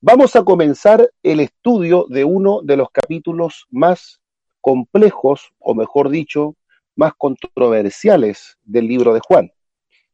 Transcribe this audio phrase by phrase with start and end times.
[0.00, 4.20] Vamos a comenzar el estudio de uno de los capítulos más
[4.60, 6.54] complejos, o mejor dicho,
[6.94, 9.50] más controversiales del libro de Juan,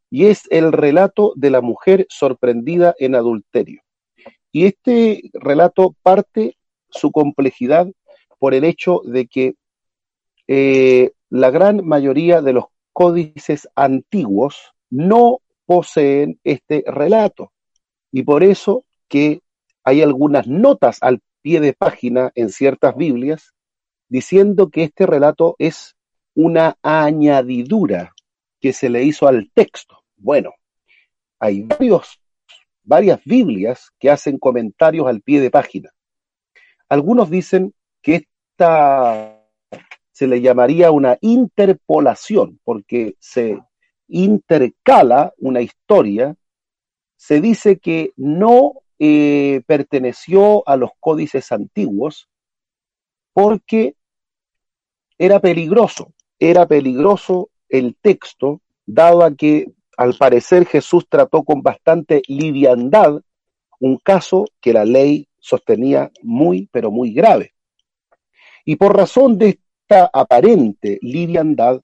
[0.09, 3.83] y es el relato de la mujer sorprendida en adulterio.
[4.53, 6.57] Y este relato parte
[6.89, 7.87] su complejidad
[8.39, 9.55] por el hecho de que
[10.49, 12.65] eh, la gran mayoría de los
[12.95, 17.53] códices antiguos no poseen este relato.
[18.11, 19.44] Y por eso que
[19.85, 23.55] hay algunas notas al pie de página en ciertas Biblias
[24.09, 25.95] diciendo que este relato es
[26.35, 28.15] una añadidura
[28.61, 30.05] que se le hizo al texto.
[30.17, 30.55] Bueno,
[31.39, 32.19] hay varios,
[32.83, 35.91] varias Biblias que hacen comentarios al pie de página.
[36.89, 39.41] Algunos dicen que esta
[40.13, 43.61] se le llamaría una interpolación, porque se
[44.09, 46.37] intercala una historia,
[47.17, 52.29] se dice que no eh, perteneció a los códices antiguos
[53.33, 53.97] porque
[55.19, 62.23] era peligroso, era peligroso el texto, dado a que al parecer Jesús trató con bastante
[62.29, 63.21] liviandad
[63.81, 67.55] un caso que la ley sostenía muy, pero muy grave.
[68.65, 71.83] Y por razón de esta aparente liviandad,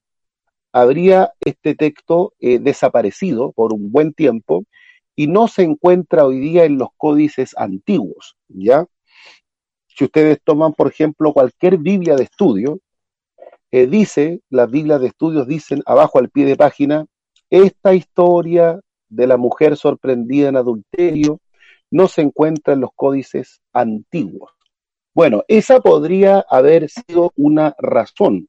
[0.73, 4.65] habría este texto eh, desaparecido por un buen tiempo
[5.17, 8.87] y no se encuentra hoy día en los códices antiguos, ¿ya?
[9.87, 12.81] Si ustedes toman, por ejemplo, cualquier Biblia de estudio,
[13.73, 17.07] eh, dice, las Biblias de estudios dicen abajo al pie de página,
[17.51, 21.41] esta historia de la mujer sorprendida en adulterio
[21.91, 24.53] no se encuentra en los códices antiguos.
[25.13, 28.49] Bueno, esa podría haber sido una razón.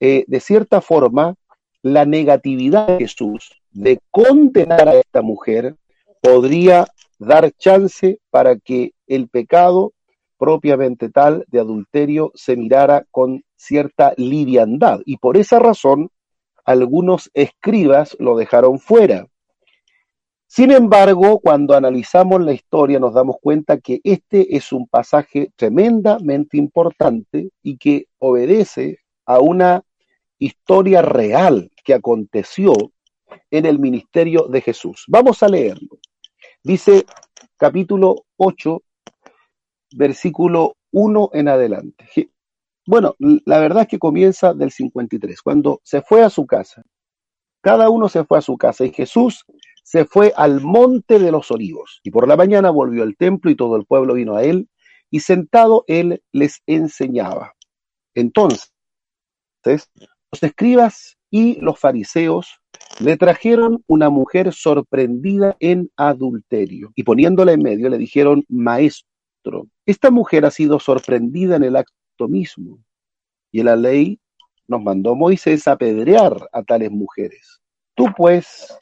[0.00, 1.34] Eh, de cierta forma,
[1.82, 5.76] la negatividad de Jesús de condenar a esta mujer
[6.20, 6.86] podría
[7.18, 9.92] dar chance para que el pecado
[10.38, 15.00] propiamente tal de adulterio se mirara con cierta liviandad.
[15.04, 16.10] Y por esa razón,
[16.64, 19.26] algunos escribas lo dejaron fuera.
[20.46, 26.56] Sin embargo, cuando analizamos la historia nos damos cuenta que este es un pasaje tremendamente
[26.56, 29.82] importante y que obedece a una
[30.38, 32.72] historia real que aconteció
[33.50, 35.04] en el ministerio de Jesús.
[35.06, 35.98] Vamos a leerlo.
[36.62, 37.06] Dice
[37.56, 38.82] capítulo 8,
[39.92, 42.30] versículo 1 en adelante.
[42.86, 46.82] Bueno, la verdad es que comienza del 53, cuando se fue a su casa.
[47.62, 49.44] Cada uno se fue a su casa y Jesús
[49.82, 52.00] se fue al monte de los olivos.
[52.02, 54.68] Y por la mañana volvió al templo y todo el pueblo vino a él
[55.10, 57.54] y sentado él les enseñaba.
[58.14, 58.70] Entonces,
[59.64, 62.59] los escribas y los fariseos
[63.00, 70.10] le trajeron una mujer sorprendida en adulterio y poniéndola en medio le dijeron, maestro, esta
[70.10, 72.78] mujer ha sido sorprendida en el acto mismo
[73.50, 74.20] y la ley
[74.68, 77.60] nos mandó Moisés apedrear a tales mujeres.
[77.94, 78.76] Tú pues,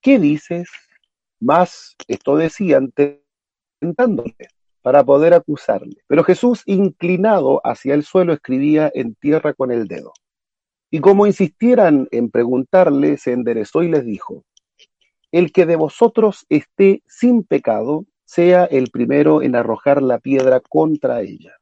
[0.00, 0.68] ¿qué dices?
[1.38, 2.92] Más esto decían
[3.78, 4.34] tentándole
[4.82, 5.96] para poder acusarle.
[6.06, 10.12] Pero Jesús, inclinado hacia el suelo, escribía en tierra con el dedo.
[10.90, 14.44] Y como insistieran en preguntarle, se enderezó y les dijo,
[15.32, 21.20] el que de vosotros esté sin pecado, sea el primero en arrojar la piedra contra
[21.20, 21.56] ella.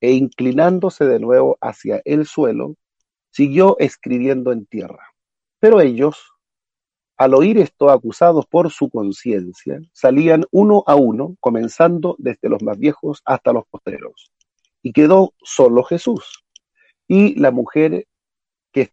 [0.00, 2.74] E inclinándose de nuevo hacia el suelo,
[3.30, 5.12] siguió escribiendo en tierra.
[5.60, 6.32] Pero ellos,
[7.16, 12.78] al oír esto acusados por su conciencia, salían uno a uno, comenzando desde los más
[12.78, 14.32] viejos hasta los posteros.
[14.82, 16.44] Y quedó solo Jesús.
[17.08, 18.06] Y la mujer
[18.76, 18.92] que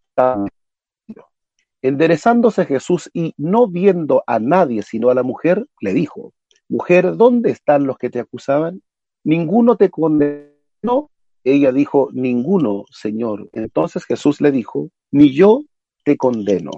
[1.82, 6.32] Enderezándose Jesús y no viendo a nadie sino a la mujer, le dijo,
[6.66, 8.82] Mujer, ¿dónde están los que te acusaban?
[9.22, 11.10] ¿Ninguno te condenó?
[11.44, 13.50] Ella dijo, Ninguno, Señor.
[13.52, 15.60] Entonces Jesús le dijo, Ni yo
[16.04, 16.70] te condeno.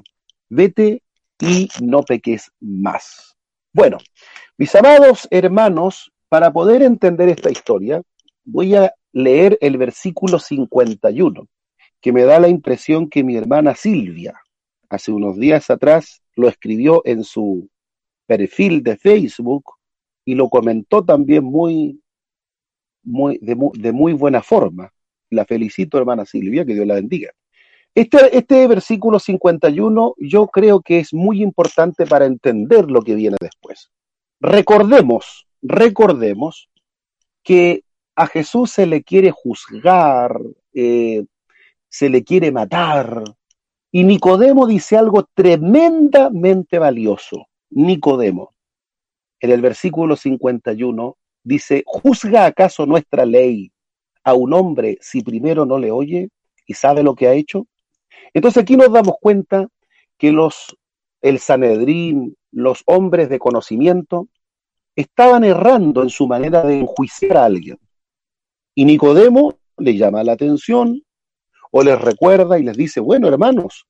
[0.49, 1.05] Vete
[1.39, 3.37] y no peques más.
[3.73, 3.99] Bueno,
[4.59, 8.03] mis amados hermanos, para poder entender esta historia,
[8.45, 11.47] voy a leer el versículo 51
[12.07, 14.41] que me da la impresión que mi hermana Silvia,
[14.89, 17.69] hace unos días atrás, lo escribió en su
[18.27, 19.73] perfil de Facebook
[20.25, 22.01] y lo comentó también muy,
[23.03, 23.57] muy, de,
[23.93, 24.93] muy, buena forma.
[25.31, 27.33] La felicito, hermana Silvia, que Dios la bendiga.
[27.93, 33.37] Este, este versículo 51 yo creo que es muy importante para entender lo que viene
[33.41, 33.91] después.
[34.39, 36.71] Recordemos, recordemos
[37.43, 37.83] que
[38.15, 40.39] a Jesús se le quiere juzgar,
[40.73, 41.25] eh,
[41.97, 43.25] se le quiere matar.
[43.91, 47.47] Y Nicodemo dice algo tremendamente valioso.
[47.71, 48.55] Nicodemo,
[49.41, 53.73] en el versículo 51, dice, ¿juzga acaso nuestra ley
[54.25, 56.29] a un hombre si primero no le oye
[56.67, 57.67] y sabe lo que ha hecho?
[58.35, 59.67] Entonces aquí nos damos cuenta
[60.19, 60.77] que los,
[61.23, 64.29] el Sanedrín, los hombres de conocimiento,
[64.95, 67.79] estaban errando en su manera de enjuiciar a alguien.
[68.75, 71.06] Y Nicodemo le llama la atención
[71.79, 73.87] o les recuerda y les dice, bueno, hermanos,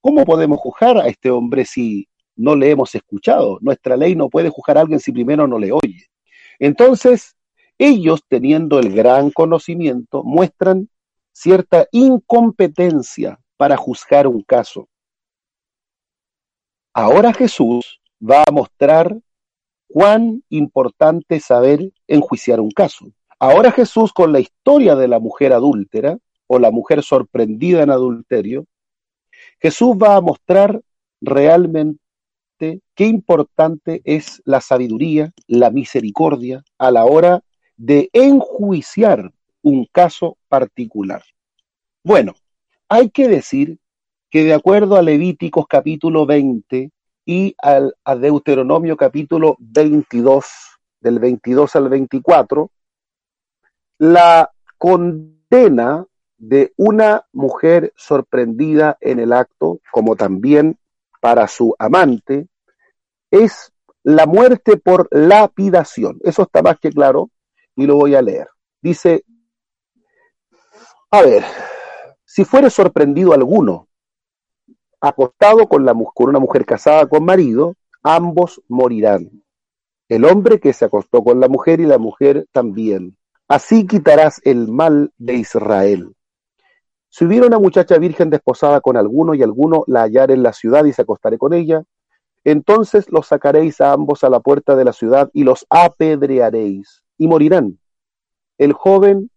[0.00, 3.58] ¿cómo podemos juzgar a este hombre si no le hemos escuchado?
[3.60, 6.06] Nuestra ley no puede juzgar a alguien si primero no le oye.
[6.58, 7.36] Entonces,
[7.76, 10.88] ellos, teniendo el gran conocimiento, muestran
[11.32, 14.88] cierta incompetencia para juzgar un caso.
[16.94, 19.20] Ahora Jesús va a mostrar
[19.86, 23.12] cuán importante saber enjuiciar un caso.
[23.38, 26.16] Ahora Jesús con la historia de la mujer adúltera
[26.48, 28.66] o la mujer sorprendida en adulterio,
[29.60, 30.80] Jesús va a mostrar
[31.20, 32.00] realmente
[32.60, 37.42] qué importante es la sabiduría, la misericordia a la hora
[37.76, 41.22] de enjuiciar un caso particular.
[42.02, 42.34] Bueno,
[42.88, 43.78] hay que decir
[44.30, 46.90] que de acuerdo a Levíticos capítulo 20
[47.24, 50.46] y al, a Deuteronomio capítulo 22,
[51.00, 52.70] del 22 al 24,
[53.98, 56.06] la condena
[56.38, 60.78] de una mujer sorprendida en el acto, como también
[61.20, 62.48] para su amante,
[63.30, 63.72] es
[64.04, 66.18] la muerte por lapidación.
[66.22, 67.30] Eso está más que claro
[67.74, 68.46] y lo voy a leer.
[68.80, 69.24] Dice,
[71.10, 71.44] a ver,
[72.24, 73.88] si fuere sorprendido alguno
[75.00, 79.30] acostado con, la, con una mujer casada con marido, ambos morirán.
[80.08, 83.16] El hombre que se acostó con la mujer y la mujer también.
[83.46, 86.14] Así quitarás el mal de Israel.
[87.10, 90.84] Si hubiera una muchacha virgen desposada con alguno y alguno la hallar en la ciudad
[90.84, 91.82] y se acostare con ella,
[92.44, 97.26] entonces los sacaréis a ambos a la puerta de la ciudad y los apedrearéis y
[97.26, 97.78] morirán.
[98.58, 99.30] El joven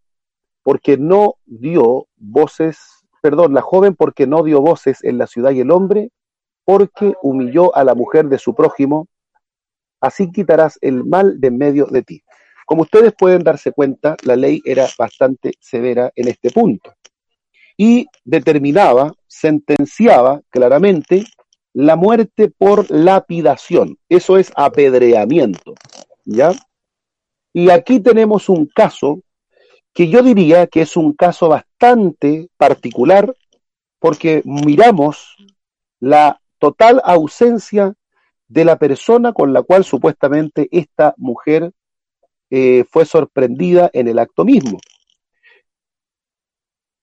[0.64, 2.78] porque no dio voces,
[3.22, 6.12] perdón, la joven porque no dio voces en la ciudad y el hombre
[6.66, 9.08] porque humilló a la mujer de su prójimo,
[10.00, 12.22] así quitarás el mal de en medio de ti.
[12.66, 16.94] Como ustedes pueden darse cuenta, la ley era bastante severa en este punto
[17.82, 21.26] y determinaba, sentenciaba claramente
[21.74, 23.98] la muerte por lapidación.
[24.08, 25.74] Eso es apedreamiento,
[26.24, 26.52] ¿ya?
[27.54, 29.24] Y aquí tenemos un caso
[29.96, 33.34] que yo diría que es un caso bastante particular
[33.98, 35.36] porque miramos
[36.00, 37.96] la total ausencia
[38.48, 41.72] de la persona con la cual supuestamente esta mujer
[42.52, 44.78] eh, fue sorprendida en el acto mismo.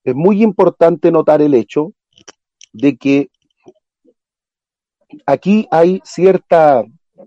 [0.09, 1.93] Es muy importante notar el hecho
[2.73, 3.29] de que
[5.27, 6.83] aquí hay cierta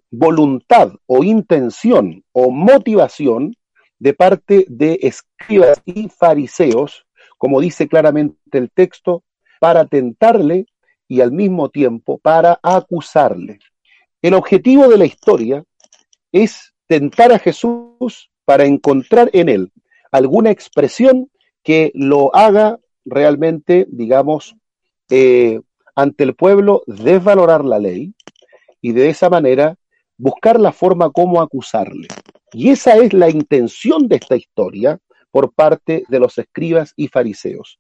[0.10, 3.56] voluntad o intención o motivación
[4.00, 7.06] de parte de escribas y fariseos,
[7.38, 9.24] como dice claramente el texto,
[9.60, 10.66] para tentarle
[11.07, 13.60] y al mismo tiempo para acusarle.
[14.24, 15.63] El objetivo de la historia
[16.31, 19.72] es tentar a Jesús para encontrar en él
[20.12, 21.30] alguna expresión
[21.63, 24.55] que lo haga realmente, digamos,
[25.09, 25.61] eh,
[25.95, 28.13] ante el pueblo desvalorar la ley
[28.81, 29.75] y de esa manera
[30.17, 32.07] buscar la forma como acusarle.
[32.53, 34.99] Y esa es la intención de esta historia
[35.31, 37.80] por parte de los escribas y fariseos.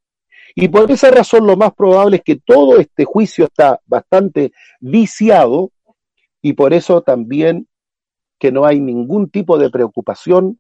[0.55, 5.71] Y por esa razón lo más probable es que todo este juicio está bastante viciado
[6.41, 7.67] y por eso también
[8.39, 10.59] que no hay ningún tipo de preocupación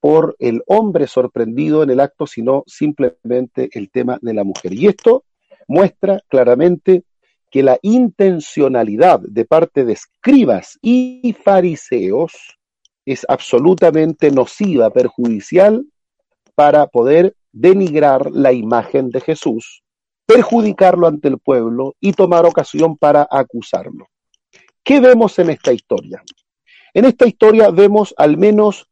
[0.00, 4.72] por el hombre sorprendido en el acto, sino simplemente el tema de la mujer.
[4.72, 5.24] Y esto
[5.66, 7.04] muestra claramente
[7.50, 12.58] que la intencionalidad de parte de escribas y fariseos
[13.06, 15.86] es absolutamente nociva, perjudicial
[16.54, 19.82] para poder denigrar la imagen de Jesús,
[20.26, 24.08] perjudicarlo ante el pueblo y tomar ocasión para acusarlo.
[24.84, 26.22] ¿Qué vemos en esta historia?
[26.92, 28.87] En esta historia vemos al menos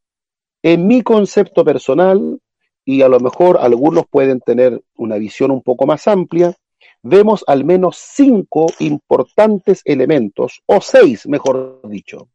[0.63, 2.41] en mi concepto personal,
[2.85, 6.55] y a lo mejor algunos pueden tener una visión un poco más amplia,
[7.03, 12.29] vemos al menos cinco importantes elementos, o seis, mejor dicho.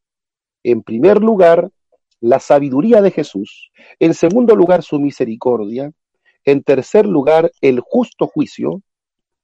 [0.64, 1.72] En primer lugar,
[2.20, 3.72] la sabiduría de Jesús.
[4.00, 5.92] En segundo lugar, su misericordia.
[6.46, 8.82] En tercer lugar, el justo juicio.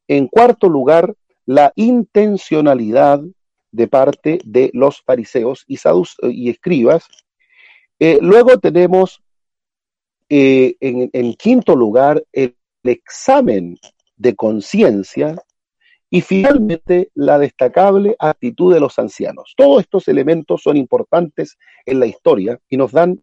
[0.07, 1.15] En cuarto lugar,
[1.45, 3.21] la intencionalidad
[3.71, 5.77] de parte de los fariseos y,
[6.29, 7.07] y escribas.
[7.99, 9.21] Eh, luego tenemos
[10.29, 13.77] eh, en, quinto lugar el, examen
[14.15, 15.35] de conciencia
[16.09, 19.53] y finalmente la destacable actitud de los ancianos.
[19.57, 23.21] Todos estos elementos son importantes en la historia y nos dan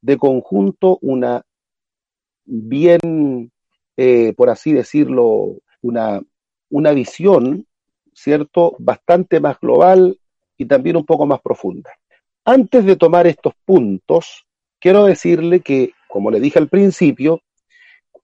[0.00, 1.44] de conjunto una
[2.44, 3.52] bien,
[3.96, 6.20] eh, por así decirlo, una,
[6.68, 7.66] una visión,
[8.12, 10.18] ¿cierto?, bastante más global
[10.56, 11.90] y también un poco más profunda.
[12.44, 14.46] Antes de tomar estos puntos,
[14.80, 17.42] quiero decirle que, como le dije al principio,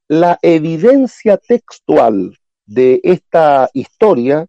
[0.09, 4.47] la evidencia textual de esta historia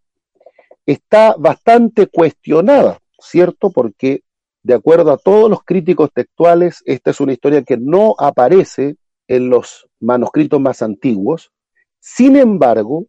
[0.85, 3.69] está bastante cuestionada, ¿cierto?
[3.71, 4.21] Porque
[4.63, 8.95] de acuerdo a todos los críticos textuales, esta es una historia que no aparece
[9.27, 11.51] en los manuscritos más antiguos.
[11.99, 13.05] Sin embargo,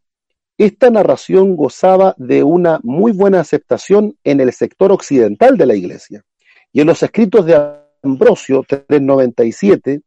[0.57, 6.25] esta narración gozaba de una muy buena aceptación en el sector occidental de la iglesia.
[6.73, 10.03] Y en los escritos de Ambrosio 397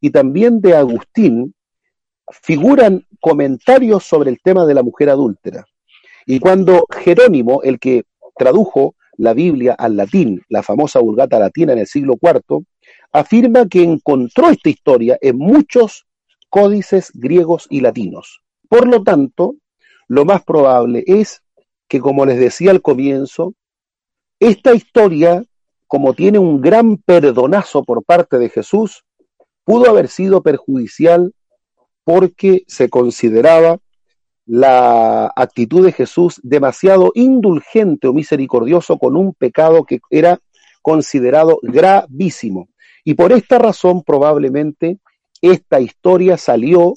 [0.00, 1.54] y también de Agustín
[2.42, 5.64] figuran comentarios sobre el tema de la mujer adúltera.
[6.26, 8.04] Y cuando Jerónimo, el que
[8.36, 12.64] tradujo la Biblia al latín, la famosa Vulgata latina en el siglo IV,
[13.12, 16.06] afirma que encontró esta historia en muchos
[16.50, 18.42] códices griegos y latinos.
[18.68, 19.56] Por lo tanto,
[20.08, 21.42] lo más probable es
[21.88, 23.54] que, como les decía al comienzo,
[24.38, 25.44] esta historia,
[25.86, 29.04] como tiene un gran perdonazo por parte de Jesús,
[29.64, 31.32] pudo haber sido perjudicial
[32.04, 33.78] porque se consideraba
[34.46, 40.38] la actitud de Jesús demasiado indulgente o misericordioso con un pecado que era
[40.82, 42.68] considerado gravísimo.
[43.04, 44.98] Y por esta razón probablemente
[45.42, 46.94] esta historia salió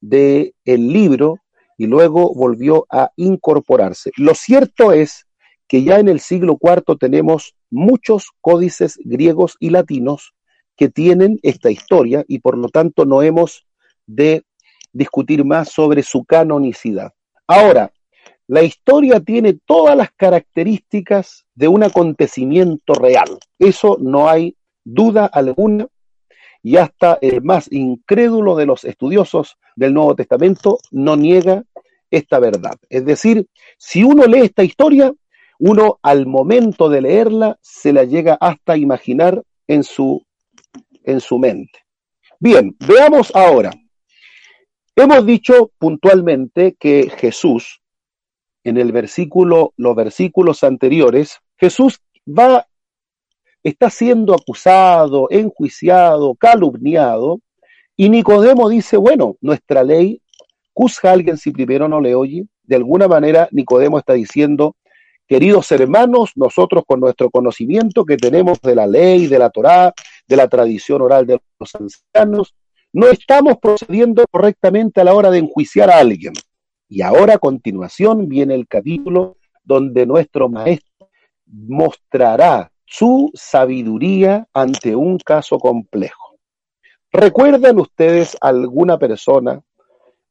[0.00, 1.40] del el libro
[1.76, 4.10] y luego volvió a incorporarse.
[4.16, 5.26] Lo cierto es
[5.68, 10.34] que ya en el siglo IV tenemos muchos códices griegos y latinos
[10.76, 13.66] que tienen esta historia y por lo tanto no hemos
[14.06, 14.44] de
[14.92, 17.12] discutir más sobre su canonicidad.
[17.46, 17.92] Ahora,
[18.48, 23.38] la historia tiene todas las características de un acontecimiento real.
[23.58, 25.88] Eso no hay duda alguna
[26.62, 31.64] y hasta el más incrédulo de los estudiosos del Nuevo Testamento no niega
[32.10, 32.76] esta verdad.
[32.88, 33.46] Es decir,
[33.78, 35.12] si uno lee esta historia,
[35.58, 40.24] uno al momento de leerla se la llega hasta imaginar en su,
[41.04, 41.80] en su mente.
[42.38, 43.72] Bien, veamos ahora
[44.98, 47.82] Hemos dicho puntualmente que Jesús,
[48.64, 52.66] en el versículo, los versículos anteriores, Jesús va,
[53.62, 57.40] está siendo acusado, enjuiciado, calumniado,
[57.94, 60.22] y Nicodemo dice, bueno, nuestra ley
[60.72, 62.46] juzga a alguien si primero no le oye.
[62.62, 64.76] De alguna manera, Nicodemo está diciendo,
[65.26, 69.92] queridos hermanos, nosotros con nuestro conocimiento que tenemos de la ley, de la Torá,
[70.26, 72.54] de la tradición oral de los ancianos,
[72.92, 76.32] no estamos procediendo correctamente a la hora de enjuiciar a alguien.
[76.88, 81.08] Y ahora a continuación viene el capítulo donde nuestro maestro
[81.46, 86.38] mostrará su sabiduría ante un caso complejo.
[87.12, 89.60] ¿Recuerdan ustedes alguna persona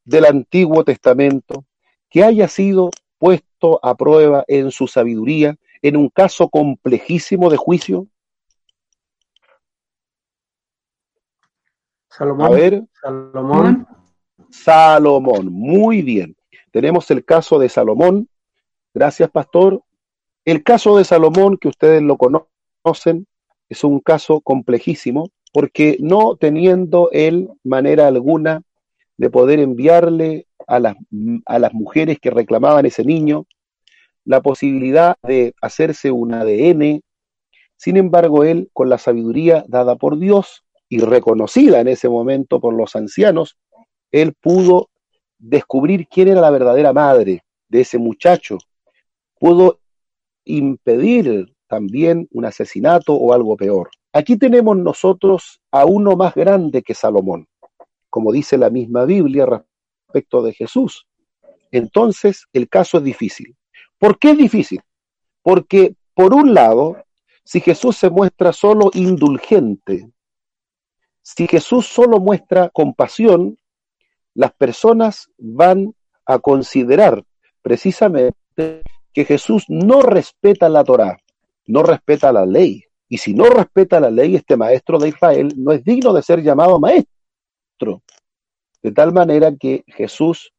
[0.04, 1.64] del Antiguo Testamento
[2.08, 2.90] que haya sido
[3.56, 8.06] puesto a prueba en su sabiduría en un caso complejísimo de juicio?
[12.08, 12.46] Salomón.
[12.46, 12.84] A ver.
[13.00, 13.86] Salomón.
[14.50, 16.36] Salomón, muy bien.
[16.70, 18.28] Tenemos el caso de Salomón.
[18.94, 19.82] Gracias, pastor.
[20.44, 23.26] El caso de Salomón, que ustedes lo conocen,
[23.68, 28.62] es un caso complejísimo, porque no teniendo él manera alguna
[29.16, 30.96] de poder enviarle a las,
[31.46, 33.46] a las mujeres que reclamaban ese niño
[34.24, 37.00] la posibilidad de hacerse un ADN,
[37.76, 42.74] sin embargo, él, con la sabiduría dada por Dios, y reconocida en ese momento por
[42.74, 43.56] los ancianos,
[44.12, 44.88] él pudo
[45.38, 48.58] descubrir quién era la verdadera madre de ese muchacho,
[49.38, 49.80] pudo
[50.44, 53.90] impedir también un asesinato o algo peor.
[54.12, 57.46] Aquí tenemos nosotros a uno más grande que Salomón,
[58.16, 61.06] como dice la misma Biblia respecto de Jesús.
[61.70, 63.54] Entonces el caso es difícil.
[63.98, 64.80] ¿Por qué es difícil?
[65.42, 66.96] Porque por un lado,
[67.44, 70.08] si Jesús se muestra solo indulgente,
[71.20, 73.58] si Jesús solo muestra compasión,
[74.32, 75.94] las personas van
[76.24, 77.22] a considerar
[77.60, 78.32] precisamente
[79.12, 81.18] que Jesús no respeta la Torá,
[81.66, 82.82] no respeta la ley.
[83.10, 86.42] Y si no respeta la ley, este maestro de Israel no es digno de ser
[86.42, 87.15] llamado maestro.
[88.82, 90.52] De tal manera que Jesús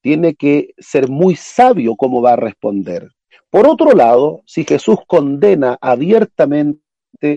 [0.00, 3.10] tiene que ser muy sabio cómo va a responder.
[3.50, 6.80] Por otro lado, si Jesús condena abiertamente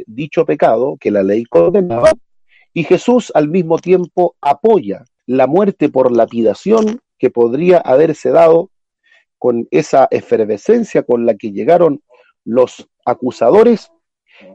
[0.05, 2.11] dicho pecado que la ley condenaba,
[2.73, 8.69] y Jesús al mismo tiempo apoya la muerte por lapidación que podría haberse dado
[9.37, 12.01] con esa efervescencia con la que llegaron
[12.45, 13.91] los acusadores.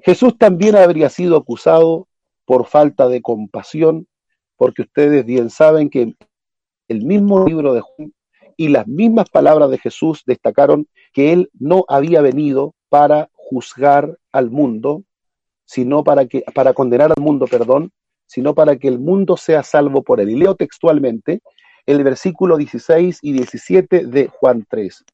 [0.02, 2.08] Jesús también habría sido acusado
[2.44, 4.06] por falta de compasión,
[4.56, 6.14] porque ustedes bien saben que
[6.88, 8.12] el mismo libro de Juan
[8.56, 14.50] y las mismas palabras de Jesús destacaron que él no había venido para juzgar al
[14.50, 15.02] mundo,
[15.64, 17.90] sino para que para condenar al mundo, perdón,
[18.26, 20.30] sino para que el mundo sea salvo por él.
[20.30, 21.40] Y leo textualmente
[21.84, 25.04] el versículo 16 y 17 de Juan 3.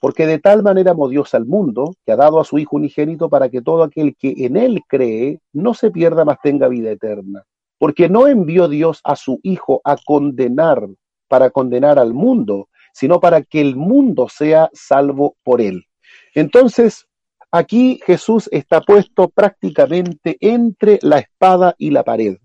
[0.00, 3.28] Porque de tal manera amó Dios al mundo, que ha dado a su Hijo unigénito
[3.28, 7.44] para que todo aquel que en él cree no se pierda, mas tenga vida eterna.
[7.82, 10.86] Porque no envió Dios a su Hijo a condenar,
[11.26, 15.86] para condenar al mundo, sino para que el mundo sea salvo por él.
[16.32, 17.08] Entonces,
[17.50, 22.36] aquí Jesús está puesto prácticamente entre la espada y la pared.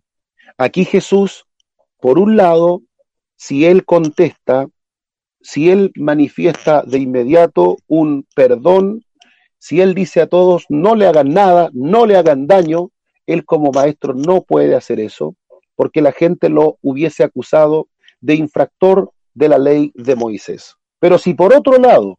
[0.58, 1.46] Aquí Jesús,
[2.00, 2.82] por un lado,
[3.36, 4.68] si él contesta,
[5.40, 9.04] si él manifiesta de inmediato un perdón,
[9.60, 12.90] si él dice a todos, no le hagan nada, no le hagan daño,
[13.28, 15.36] él como maestro no puede hacer eso,
[15.76, 17.88] porque la gente lo hubiese acusado
[18.20, 20.76] de infractor de la ley de Moisés.
[21.00, 22.18] Pero si por otro lado,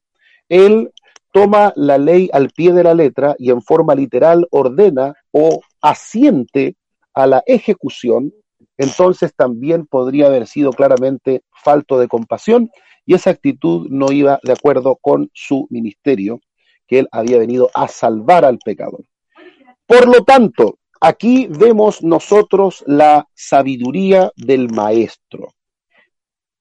[0.48, 0.92] él
[1.32, 6.76] toma la ley al pie de la letra y en forma literal ordena o asiente
[7.14, 8.32] a la ejecución,
[8.76, 12.70] entonces también podría haber sido claramente falto de compasión
[13.04, 16.40] y esa actitud no iba de acuerdo con su ministerio,
[16.86, 19.04] que él había venido a salvar al pecador.
[19.86, 25.54] Por lo tanto, aquí vemos nosotros la sabiduría del maestro.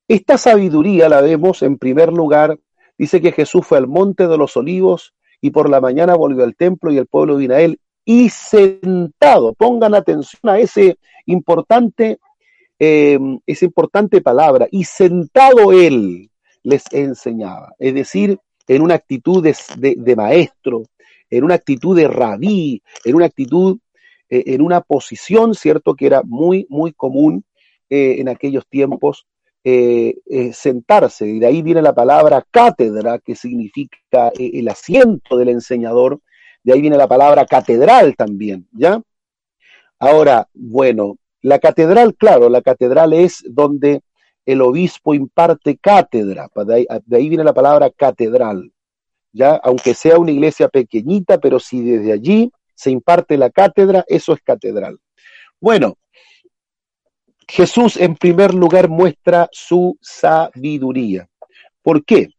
[0.08, 2.58] Esta sabiduría la vemos en primer lugar,
[2.98, 6.56] dice que Jesús fue al monte de los olivos y por la mañana volvió al
[6.56, 12.20] templo y el pueblo vino a él y sentado, pongan atención a ese importante,
[12.79, 16.29] eh, esa importante palabra, y sentado él
[16.63, 20.84] les enseñaba, es decir, en una actitud de, maestro,
[21.29, 23.77] en una actitud de rabí, en una actitud,
[24.29, 27.46] eh, en una posición, ¿cierto?, que era muy, muy común
[27.89, 29.25] eh, en aquellos tiempos
[29.63, 30.16] eh,
[30.53, 36.22] sentarse, y de ahí viene la palabra cátedra, que significa el asiento del enseñador,
[36.63, 39.01] de ahí viene la palabra catedral también, ¿ya?
[40.00, 44.01] Ahora, bueno, la catedral, claro, la catedral es donde
[44.46, 48.72] el obispo imparte cátedra, de ahí, de ahí viene la palabra catedral,
[49.33, 49.55] ¿ya?
[49.63, 54.42] Aunque sea una iglesia pequeñita, pero si desde allí se imparte la cátedra, eso es
[54.42, 55.00] catedral.
[55.59, 55.98] Bueno,
[57.48, 61.27] Jesús en primer lugar muestra su sabiduría.
[61.81, 62.29] ¿Por qué?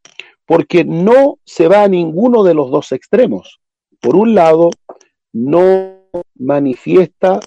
[0.46, 3.60] Porque no se va a ninguno de los dos extremos.
[4.00, 4.70] Por un lado,
[5.32, 6.04] no
[6.36, 7.40] manifiesta,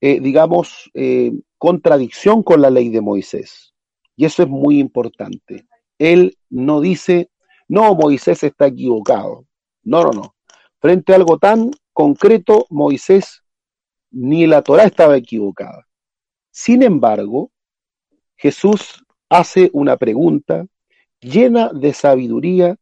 [0.00, 3.74] eh, digamos, eh, contradicción con la ley de Moisés.
[4.16, 5.66] Y eso es muy importante.
[5.98, 7.28] Él no dice,
[7.68, 9.44] no, Moisés está equivocado.
[9.82, 10.34] No, no, no.
[10.80, 13.42] Frente a algo tan concreto, Moisés
[14.10, 15.86] ni la Torah estaba equivocada.
[16.50, 17.50] Sin embargo,
[18.36, 20.66] Jesús hace una pregunta
[21.20, 22.78] llena de sabiduría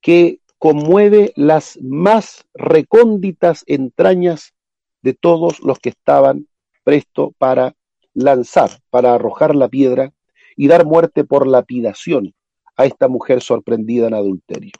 [0.00, 4.54] que conmueve las más recónditas entrañas
[5.02, 6.46] de todos los que estaban
[6.84, 7.74] presto para
[8.12, 10.12] lanzar, para arrojar la piedra
[10.54, 12.32] y dar muerte por lapidación
[12.76, 14.74] a esta mujer sorprendida en adulterio.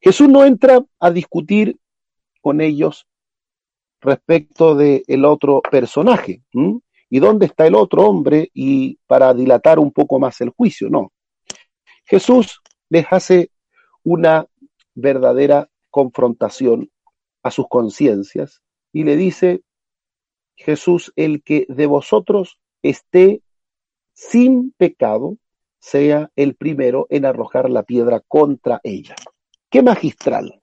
[0.00, 1.76] Jesús no entra a discutir
[2.44, 3.08] con ellos
[4.02, 6.42] respecto del el otro personaje.
[7.08, 8.50] ¿Y dónde está el otro hombre?
[8.52, 11.10] Y para dilatar un poco más el juicio, no.
[12.04, 13.50] Jesús les hace
[14.02, 14.46] una
[14.94, 16.90] verdadera confrontación
[17.42, 18.60] a sus conciencias
[18.92, 19.62] y le dice,
[20.54, 23.40] Jesús, el que de vosotros esté
[24.12, 25.38] sin pecado,
[25.78, 29.14] sea el primero en arrojar la piedra contra ella.
[29.70, 30.60] Qué magistral,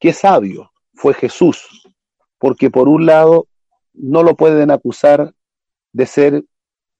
[0.00, 0.69] qué sabio
[1.00, 1.66] fue Jesús,
[2.38, 3.46] porque por un lado
[3.94, 5.32] no lo pueden acusar
[5.94, 6.44] de ser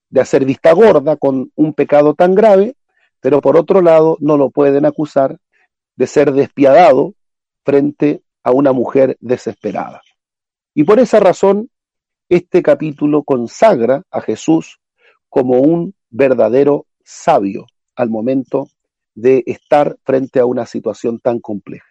[0.08, 2.74] de hacer vista gorda con un pecado tan grave,
[3.20, 5.38] pero por otro lado no lo pueden acusar
[5.96, 7.14] de ser despiadado
[7.62, 10.00] frente a una mujer desesperada.
[10.74, 11.70] Y por esa razón,
[12.28, 14.80] este capítulo consagra a Jesús
[15.28, 18.66] como un verdadero sabio al momento
[19.14, 21.89] de estar frente a una situación tan compleja.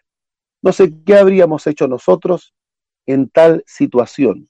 [0.61, 2.53] No sé qué habríamos hecho nosotros
[3.05, 4.49] en tal situación,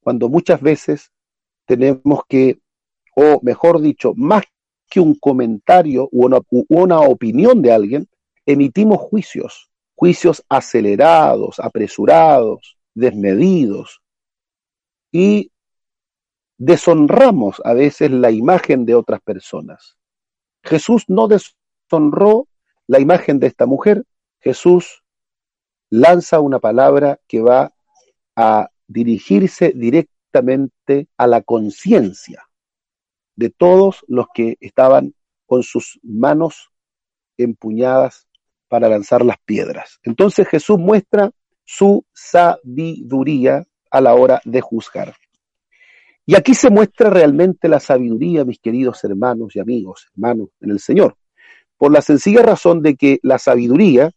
[0.00, 1.12] cuando muchas veces
[1.66, 2.60] tenemos que,
[3.16, 4.44] o mejor dicho, más
[4.88, 8.08] que un comentario u una, una opinión de alguien,
[8.46, 14.02] emitimos juicios, juicios acelerados, apresurados, desmedidos,
[15.10, 15.52] y
[16.58, 19.96] deshonramos a veces la imagen de otras personas.
[20.62, 22.48] Jesús no deshonró
[22.86, 24.04] la imagen de esta mujer,
[24.40, 25.03] Jesús
[25.90, 27.72] lanza una palabra que va
[28.36, 32.48] a dirigirse directamente a la conciencia
[33.36, 35.14] de todos los que estaban
[35.46, 36.70] con sus manos
[37.36, 38.26] empuñadas
[38.68, 40.00] para lanzar las piedras.
[40.02, 41.30] Entonces Jesús muestra
[41.64, 45.14] su sabiduría a la hora de juzgar.
[46.26, 50.80] Y aquí se muestra realmente la sabiduría, mis queridos hermanos y amigos, hermanos en el
[50.80, 51.16] Señor,
[51.76, 54.10] por la sencilla razón de que la sabiduría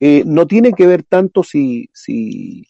[0.00, 2.66] eh, no tiene que ver tanto si, si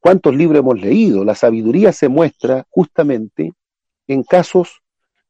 [0.00, 1.24] cuántos libros hemos leído.
[1.24, 3.52] La sabiduría se muestra justamente
[4.06, 4.82] en casos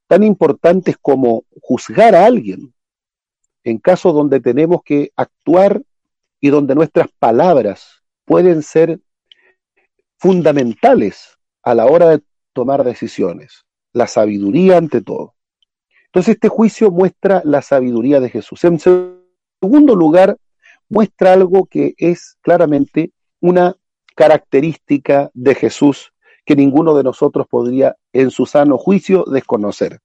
[0.08, 2.74] tan importantes como juzgar a alguien,
[3.62, 5.82] en casos donde tenemos que actuar
[6.40, 9.00] y donde nuestras palabras pueden ser
[10.16, 12.22] fundamentales a la hora de
[12.52, 13.64] tomar decisiones.
[13.92, 15.34] La sabiduría ante todo.
[16.06, 18.64] Entonces este juicio muestra la sabiduría de Jesús.
[18.64, 20.38] En segundo lugar,
[20.88, 23.76] muestra algo que es claramente una
[24.14, 26.12] característica de Jesús
[26.44, 30.00] que ninguno de nosotros podría en su sano juicio desconocer.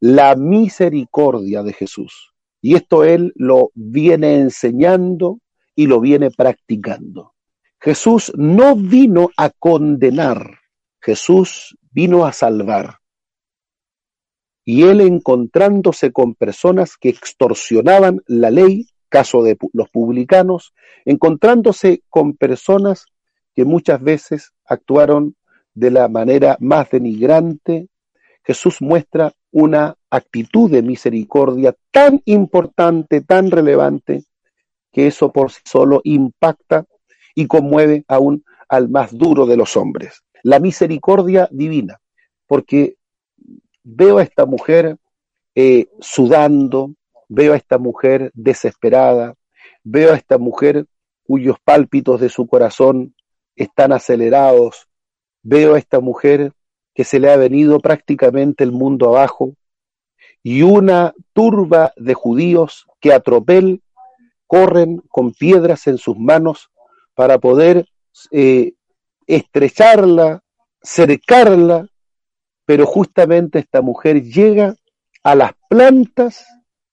[0.00, 2.32] La misericordia de Jesús.
[2.60, 5.38] Y esto él lo viene enseñando
[5.76, 7.34] y lo viene practicando.
[7.80, 10.58] Jesús no vino a condenar,
[11.00, 12.98] Jesús vino a salvar.
[14.64, 20.74] Y él encontrándose con personas que extorsionaban la ley, caso de los publicanos,
[21.04, 23.06] encontrándose con personas
[23.54, 25.36] que muchas veces actuaron
[25.72, 27.86] de la manera más denigrante,
[28.42, 34.24] Jesús muestra una actitud de misericordia tan importante, tan relevante,
[34.90, 36.84] que eso por sí solo impacta
[37.36, 40.24] y conmueve aún al más duro de los hombres.
[40.42, 42.00] La misericordia divina,
[42.48, 42.96] porque
[43.84, 44.96] veo a esta mujer
[45.54, 46.96] eh, sudando,
[47.28, 49.34] veo a esta mujer desesperada,
[49.82, 50.86] veo a esta mujer
[51.24, 53.14] cuyos pálpitos de su corazón
[53.56, 54.88] están acelerados,
[55.42, 56.52] veo a esta mujer
[56.94, 59.54] que se le ha venido prácticamente el mundo abajo,
[60.42, 63.82] y una turba de judíos que a tropel
[64.46, 66.70] corren con piedras en sus manos
[67.14, 67.86] para poder
[68.30, 68.74] eh,
[69.26, 70.42] estrecharla,
[70.82, 71.88] cercarla,
[72.66, 74.74] pero justamente esta mujer llega
[75.22, 76.46] a las plantas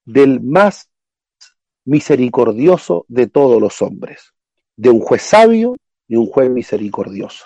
[0.06, 0.90] del más
[1.86, 4.34] misericordioso de todos los hombres,
[4.76, 5.76] de un juez sabio
[6.08, 7.46] y un juez misericordioso.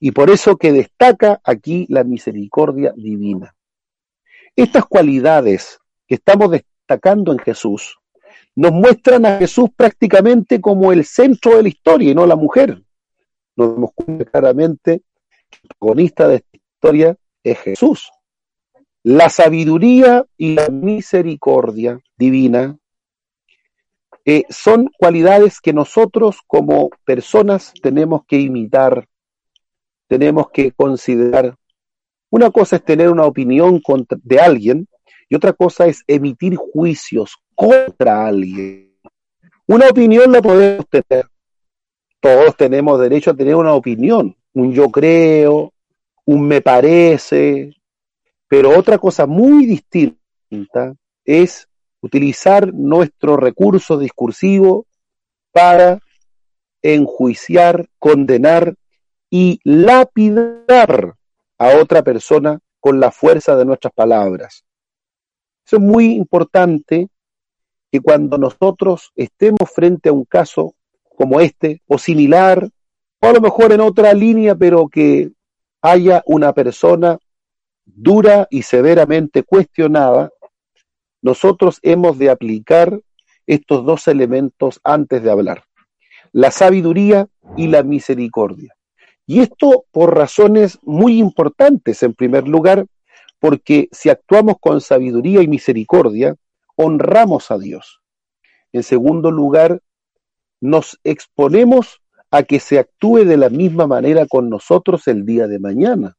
[0.00, 3.54] Y por eso que destaca aquí la misericordia divina.
[4.56, 7.98] Estas cualidades que estamos destacando en Jesús
[8.56, 12.82] nos muestran a Jesús prácticamente como el centro de la historia y no la mujer.
[13.56, 13.90] Nos damos
[14.30, 15.02] claramente
[15.50, 18.10] que el protagonista de esta historia es Jesús.
[19.02, 22.76] La sabiduría y la misericordia divina
[24.24, 29.06] eh, son cualidades que nosotros como personas tenemos que imitar
[30.10, 31.54] tenemos que considerar.
[32.30, 33.80] Una cosa es tener una opinión
[34.24, 34.88] de alguien
[35.28, 38.92] y otra cosa es emitir juicios contra alguien.
[39.68, 41.26] Una opinión la podemos tener.
[42.18, 45.72] Todos tenemos derecho a tener una opinión, un yo creo,
[46.24, 47.70] un me parece,
[48.50, 50.92] pero otra cosa muy distinta
[51.24, 51.68] es
[52.00, 54.86] utilizar nuestro recurso discursivo
[55.52, 56.00] para
[56.82, 58.74] enjuiciar, condenar
[59.30, 61.14] y lapidar
[61.58, 64.64] a otra persona con la fuerza de nuestras palabras.
[65.64, 67.06] Eso es muy importante
[67.92, 70.74] que cuando nosotros estemos frente a un caso
[71.16, 72.68] como este o similar,
[73.20, 75.30] o a lo mejor en otra línea, pero que
[75.82, 77.16] haya una persona
[77.94, 80.30] dura y severamente cuestionada,
[81.22, 83.00] nosotros hemos de aplicar
[83.46, 85.64] estos dos elementos antes de hablar,
[86.32, 88.74] la sabiduría y la misericordia.
[89.26, 92.02] Y esto por razones muy importantes.
[92.02, 92.86] En primer lugar,
[93.38, 96.36] porque si actuamos con sabiduría y misericordia,
[96.76, 98.00] honramos a Dios.
[98.72, 99.80] En segundo lugar,
[100.60, 102.00] nos exponemos
[102.30, 106.16] a que se actúe de la misma manera con nosotros el día de mañana.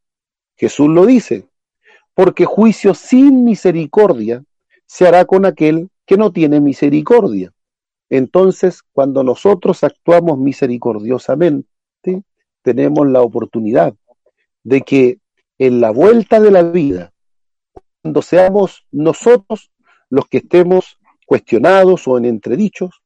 [0.57, 1.47] Jesús lo dice,
[2.21, 4.43] porque juicio sin misericordia
[4.85, 7.51] se hará con aquel que no tiene misericordia.
[8.11, 11.65] Entonces, cuando nosotros actuamos misericordiosamente,
[12.61, 13.95] tenemos la oportunidad
[14.61, 15.17] de que
[15.57, 17.11] en la vuelta de la vida,
[18.03, 19.71] cuando seamos nosotros
[20.11, 23.01] los que estemos cuestionados o en entredichos,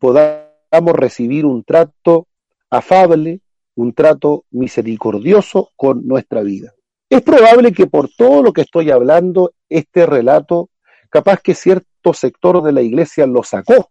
[0.00, 2.26] podamos recibir un trato
[2.70, 3.40] afable,
[3.76, 6.74] un trato misericordioso con nuestra vida.
[7.10, 10.70] Es probable que por todo lo que estoy hablando, este relato,
[11.10, 13.90] capaz que cierto sector de la iglesia lo sacó,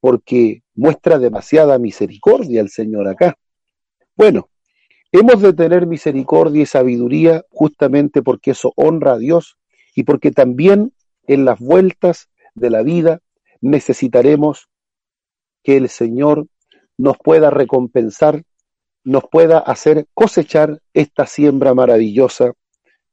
[0.00, 3.36] porque muestra demasiada misericordia el Señor acá.
[4.16, 4.48] Bueno,
[5.16, 9.58] Hemos de tener misericordia y sabiduría justamente porque eso honra a Dios
[9.94, 10.92] y porque también
[11.28, 13.20] en las vueltas de la vida
[13.60, 14.68] necesitaremos
[15.62, 16.48] que el Señor
[16.98, 18.42] nos pueda recompensar,
[19.04, 22.52] nos pueda hacer cosechar esta siembra maravillosa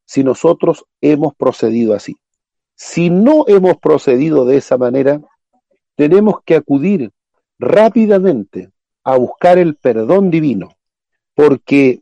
[0.06, 2.16] si nosotros hemos procedido así.
[2.76, 5.22] Si no hemos procedido de esa manera,
[5.96, 7.12] tenemos que acudir
[7.60, 8.72] rápidamente
[9.04, 10.70] a buscar el perdón divino,
[11.36, 12.02] porque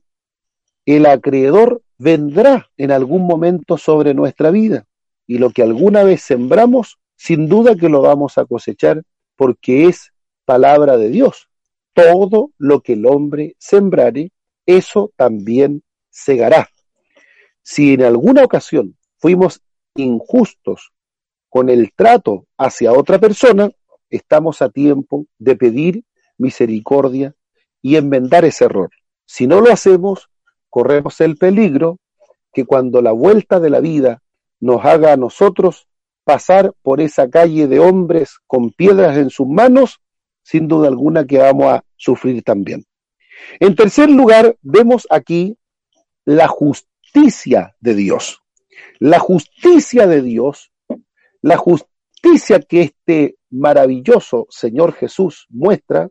[0.86, 4.86] el acreedor vendrá en algún momento sobre nuestra vida
[5.28, 9.04] y lo que alguna vez sembramos, sin duda que lo vamos a cosechar
[9.36, 10.14] porque es
[10.46, 11.49] palabra de Dios.
[12.02, 14.32] Todo lo que el hombre sembrare,
[14.66, 16.70] eso también segará.
[17.62, 19.62] Si en alguna ocasión fuimos
[19.96, 20.94] injustos
[21.50, 23.70] con el trato hacia otra persona,
[24.10, 26.06] estamos a tiempo de pedir
[26.38, 27.36] misericordia
[27.82, 28.92] y enmendar ese error.
[29.26, 30.30] Si no lo hacemos,
[30.70, 32.00] corremos el peligro
[32.54, 34.22] que cuando la vuelta de la vida
[34.62, 35.90] nos haga a nosotros
[36.24, 40.00] pasar por esa calle de hombres con piedras en sus manos,
[40.44, 42.86] sin duda alguna que vamos a sufrir también.
[43.60, 45.58] En tercer lugar, vemos aquí
[46.26, 48.42] la justicia de Dios.
[49.00, 50.72] La justicia de Dios,
[51.42, 56.10] la justicia que este maravilloso Señor Jesús muestra,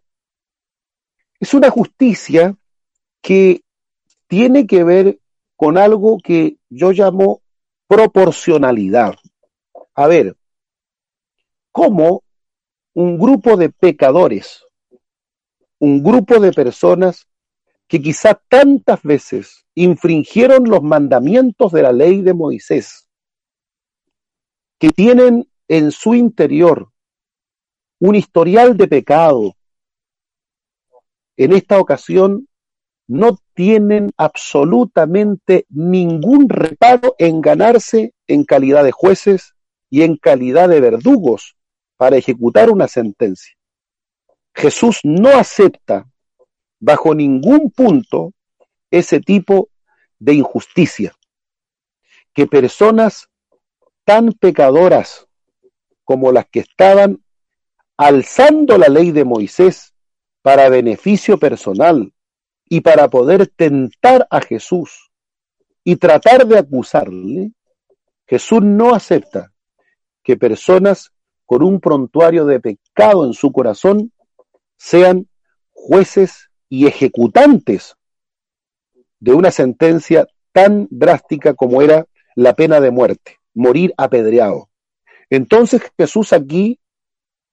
[1.40, 2.56] es una justicia
[3.22, 3.62] que
[4.26, 5.20] tiene que ver
[5.56, 7.42] con algo que yo llamo
[7.86, 9.14] proporcionalidad.
[9.94, 10.36] A ver,
[11.72, 12.22] ¿cómo
[12.94, 14.64] un grupo de pecadores,
[15.80, 17.28] un grupo de personas
[17.86, 23.08] que quizá tantas veces infringieron los mandamientos de la ley de Moisés,
[24.78, 26.90] que tienen en su interior
[28.00, 29.54] un historial de pecado,
[31.36, 32.48] en esta ocasión
[33.06, 39.54] no tienen absolutamente ningún reparo en ganarse en calidad de jueces
[39.88, 41.56] y en calidad de verdugos
[41.96, 43.57] para ejecutar una sentencia.
[44.58, 46.10] Jesús no acepta
[46.80, 48.32] bajo ningún punto
[48.90, 49.68] ese tipo
[50.18, 51.14] de injusticia.
[52.32, 53.28] Que personas
[54.04, 55.28] tan pecadoras
[56.02, 57.22] como las que estaban
[57.96, 59.94] alzando la ley de Moisés
[60.42, 62.12] para beneficio personal
[62.68, 65.12] y para poder tentar a Jesús
[65.84, 67.52] y tratar de acusarle,
[68.26, 69.52] Jesús no acepta
[70.24, 71.12] que personas
[71.46, 74.12] con un prontuario de pecado en su corazón
[74.78, 75.28] sean
[75.72, 77.96] jueces y ejecutantes
[79.20, 84.70] de una sentencia tan drástica como era la pena de muerte, morir apedreado.
[85.28, 86.78] Entonces Jesús aquí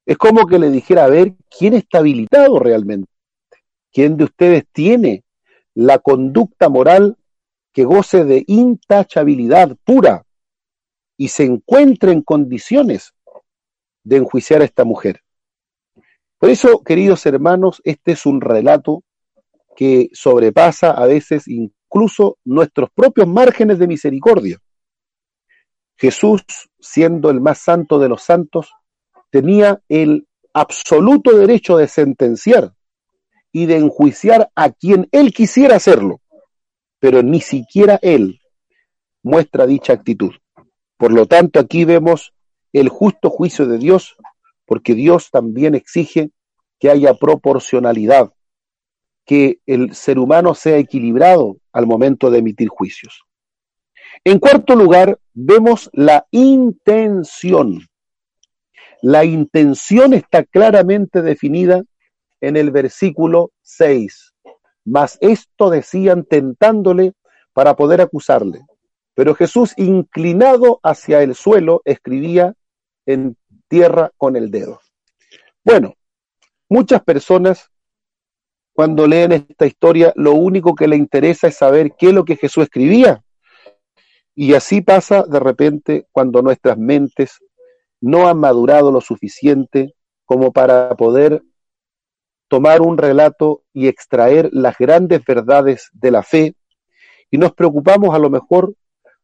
[0.05, 3.11] es como que le dijera, a ver, ¿quién está habilitado realmente?
[3.91, 5.23] ¿Quién de ustedes tiene
[5.73, 7.17] la conducta moral
[7.73, 10.25] que goce de intachabilidad pura
[11.17, 13.13] y se encuentre en condiciones
[14.03, 15.24] de enjuiciar a esta mujer?
[16.45, 19.03] Por eso, queridos hermanos, este es un relato
[19.75, 24.59] que sobrepasa a veces incluso nuestros propios márgenes de misericordia.
[25.97, 26.43] Jesús,
[26.79, 28.69] siendo el más santo de los santos,
[29.31, 32.75] tenía el absoluto derecho de sentenciar
[33.51, 36.21] y de enjuiciar a quien él quisiera hacerlo,
[36.99, 38.39] pero ni siquiera él
[39.23, 40.35] muestra dicha actitud.
[40.95, 42.35] Por lo tanto, aquí vemos
[42.71, 44.15] el justo juicio de Dios,
[44.67, 46.29] porque Dios también exige
[46.85, 48.31] que haya proporcionalidad,
[49.25, 53.23] que el ser humano sea equilibrado al momento de emitir juicios.
[54.23, 57.79] En cuarto lugar, vemos la intención.
[59.01, 61.81] La intención está claramente definida
[62.39, 64.35] en el versículo 6.
[64.85, 67.13] Mas esto decían tentándole
[67.53, 68.61] para poder acusarle.
[69.15, 72.53] Pero Jesús, inclinado hacia el suelo, escribía
[73.07, 73.35] en
[73.69, 74.81] tierra con el dedo.
[75.63, 75.95] Bueno,
[76.69, 77.69] muchas personas
[78.73, 82.35] cuando leen esta historia, lo único que le interesa es saber qué es lo que
[82.35, 83.23] Jesús escribía.
[84.35, 87.39] Y así pasa de repente cuando nuestras mentes
[88.01, 91.41] no han madurado lo suficiente como para poder
[92.49, 96.55] tomar un relato y extraer las grandes verdades de la fe
[97.31, 98.75] y nos preocupamos a lo mejor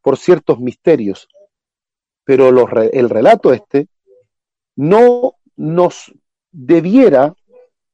[0.02, 1.28] por ciertos misterios,
[2.24, 2.50] pero
[2.92, 3.88] el relato este
[4.76, 6.14] no nos
[6.52, 7.34] debiera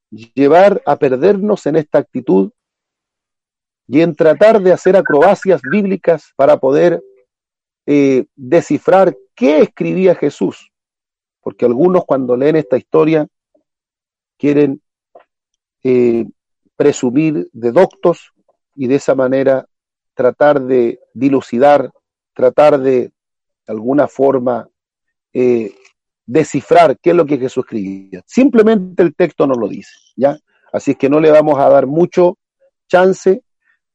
[0.10, 2.52] llevar a perdernos en esta actitud
[3.88, 7.02] y en tratar de hacer acrobacias bíblicas para poder
[7.86, 10.72] eh, descifrar qué escribía Jesús.
[11.42, 13.28] Porque algunos cuando leen esta historia
[14.38, 14.82] quieren
[15.84, 16.26] eh,
[16.76, 18.34] presumir de doctos
[18.76, 19.66] y de esa manera
[20.14, 21.92] tratar de dilucidar,
[22.34, 23.12] tratar de,
[23.68, 24.70] alguna forma,
[25.34, 25.76] eh,
[26.28, 28.22] descifrar qué es lo que Jesús escribía.
[28.28, 30.38] Simplemente el texto nos lo dice, ¿ya?
[30.72, 32.38] Así es que no le vamos a dar mucho
[32.88, 33.42] chance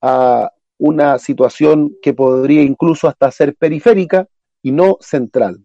[0.00, 4.26] a una situación que podría incluso hasta ser periférica
[4.62, 5.64] y no central.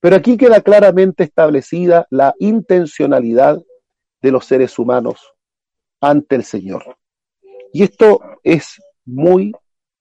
[0.00, 3.62] Pero aquí queda claramente establecida la intencionalidad
[4.20, 5.32] de los seres humanos
[6.00, 6.96] ante el Señor.
[7.72, 9.52] Y esto es muy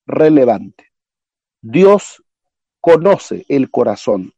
[0.08, 0.86] relevante.
[1.62, 2.24] Dios
[2.80, 4.34] conoce el corazón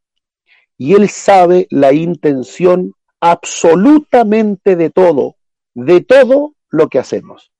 [0.76, 5.36] y Él sabe la intención absolutamente de todo,
[5.74, 7.52] de todo lo que hacemos.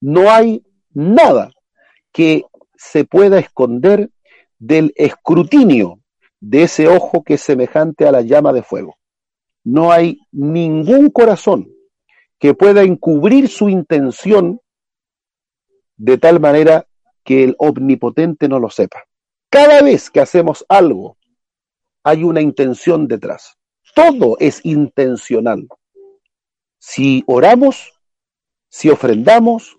[0.00, 1.50] No hay nada
[2.12, 2.44] que
[2.76, 4.10] se pueda esconder
[4.58, 6.00] del escrutinio
[6.40, 8.96] de ese ojo que es semejante a la llama de fuego.
[9.64, 11.68] No hay ningún corazón
[12.38, 14.60] que pueda encubrir su intención
[15.96, 16.86] de tal manera
[17.24, 19.04] que el omnipotente no lo sepa.
[19.50, 21.18] Cada vez que hacemos algo,
[22.02, 23.56] hay una intención detrás.
[23.94, 25.68] Todo es intencional.
[26.78, 27.92] Si oramos,
[28.68, 29.78] si ofrendamos,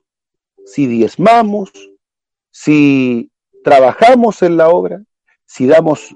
[0.65, 1.71] si diezmamos,
[2.51, 3.31] si
[3.63, 5.01] trabajamos en la obra,
[5.45, 6.15] si damos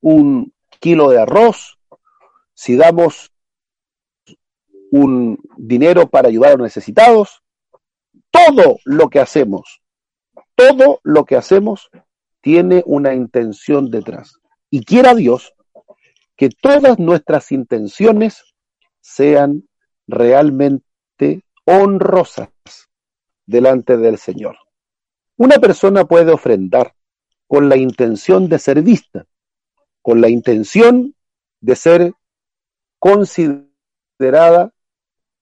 [0.00, 1.78] un kilo de arroz,
[2.52, 3.32] si damos
[4.90, 7.42] un dinero para ayudar a los necesitados,
[8.30, 9.82] todo lo que hacemos,
[10.54, 11.90] todo lo que hacemos
[12.40, 14.38] tiene una intención detrás.
[14.74, 15.54] Y quiera Dios
[16.36, 18.42] que todas nuestras intenciones
[19.00, 19.68] sean
[20.08, 22.48] realmente honrosas
[23.46, 24.56] delante del Señor.
[25.36, 26.92] Una persona puede ofrendar
[27.46, 29.26] con la intención de ser vista,
[30.02, 31.14] con la intención
[31.60, 32.12] de ser
[32.98, 34.72] considerada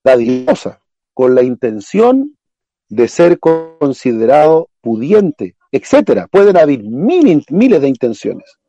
[0.03, 0.83] dadivosa,
[1.15, 2.37] con la intención
[2.87, 6.27] de ser considerado pudiente, etcétera.
[6.27, 7.47] Pueden haber miles
[7.81, 8.59] de intenciones.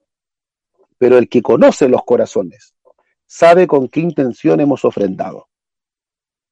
[0.99, 2.75] Pero el que conoce los corazones
[3.27, 5.49] sabe con qué intención hemos ofrendado.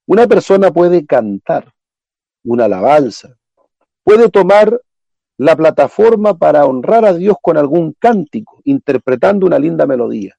[0.07, 1.73] Una persona puede cantar
[2.45, 3.37] una alabanza,
[4.03, 4.81] puede tomar
[5.39, 10.37] la plataforma para honrar a Dios con algún cántico, interpretando una linda melodía.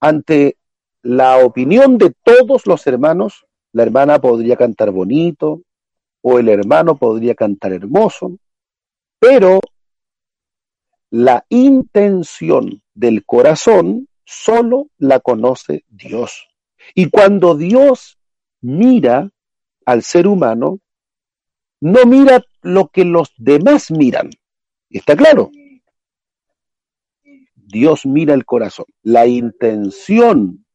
[0.00, 0.56] Ante
[1.02, 5.62] la opinión de todos los hermanos, la hermana podría cantar bonito
[6.22, 8.38] o el hermano podría cantar hermoso,
[9.18, 9.60] pero
[11.14, 16.48] la intención del corazón solo la conoce Dios.
[16.92, 18.18] Y cuando Dios
[18.60, 19.30] mira
[19.86, 20.80] al ser humano,
[21.80, 24.30] no mira lo que los demás miran.
[24.90, 25.52] ¿Está claro?
[27.54, 30.66] Dios mira el corazón, la intención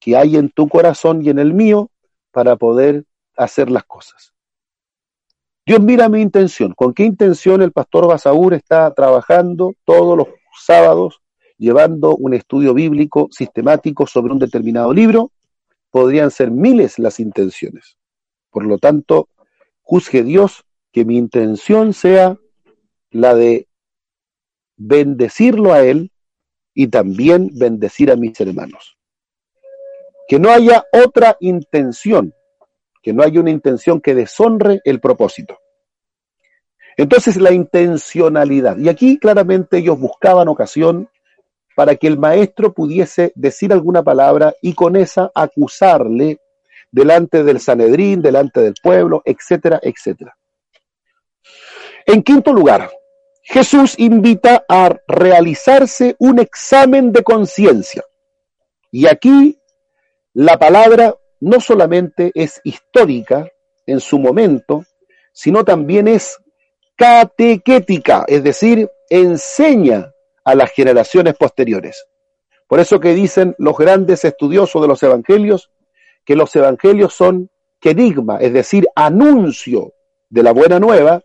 [0.00, 1.92] que hay en tu corazón y en el mío
[2.32, 3.04] para poder
[3.36, 4.34] hacer las cosas.
[5.66, 6.72] Dios mira mi intención.
[6.74, 10.28] ¿Con qué intención el pastor Basaúr está trabajando todos los
[10.64, 11.20] sábados
[11.58, 15.32] llevando un estudio bíblico sistemático sobre un determinado libro?
[15.90, 17.96] Podrían ser miles las intenciones.
[18.50, 19.28] Por lo tanto,
[19.82, 22.38] juzgue Dios que mi intención sea
[23.10, 23.66] la de
[24.76, 26.12] bendecirlo a Él
[26.74, 28.96] y también bendecir a mis hermanos.
[30.28, 32.32] Que no haya otra intención,
[33.06, 35.60] que no haya una intención que deshonre el propósito.
[36.96, 41.08] Entonces la intencionalidad, y aquí claramente ellos buscaban ocasión
[41.76, 46.40] para que el maestro pudiese decir alguna palabra y con esa acusarle
[46.90, 50.36] delante del Sanedrín, delante del pueblo, etcétera, etcétera.
[52.06, 52.90] En quinto lugar,
[53.44, 58.02] Jesús invita a realizarse un examen de conciencia.
[58.90, 59.60] Y aquí
[60.32, 63.48] la palabra no solamente es histórica
[63.86, 64.84] en su momento,
[65.32, 66.38] sino también es
[66.96, 70.12] catequética, es decir, enseña
[70.44, 72.06] a las generaciones posteriores.
[72.66, 75.70] Por eso que dicen los grandes estudiosos de los evangelios
[76.24, 77.48] que los evangelios son
[77.80, 79.94] querigma, es decir, anuncio
[80.28, 81.22] de la buena nueva,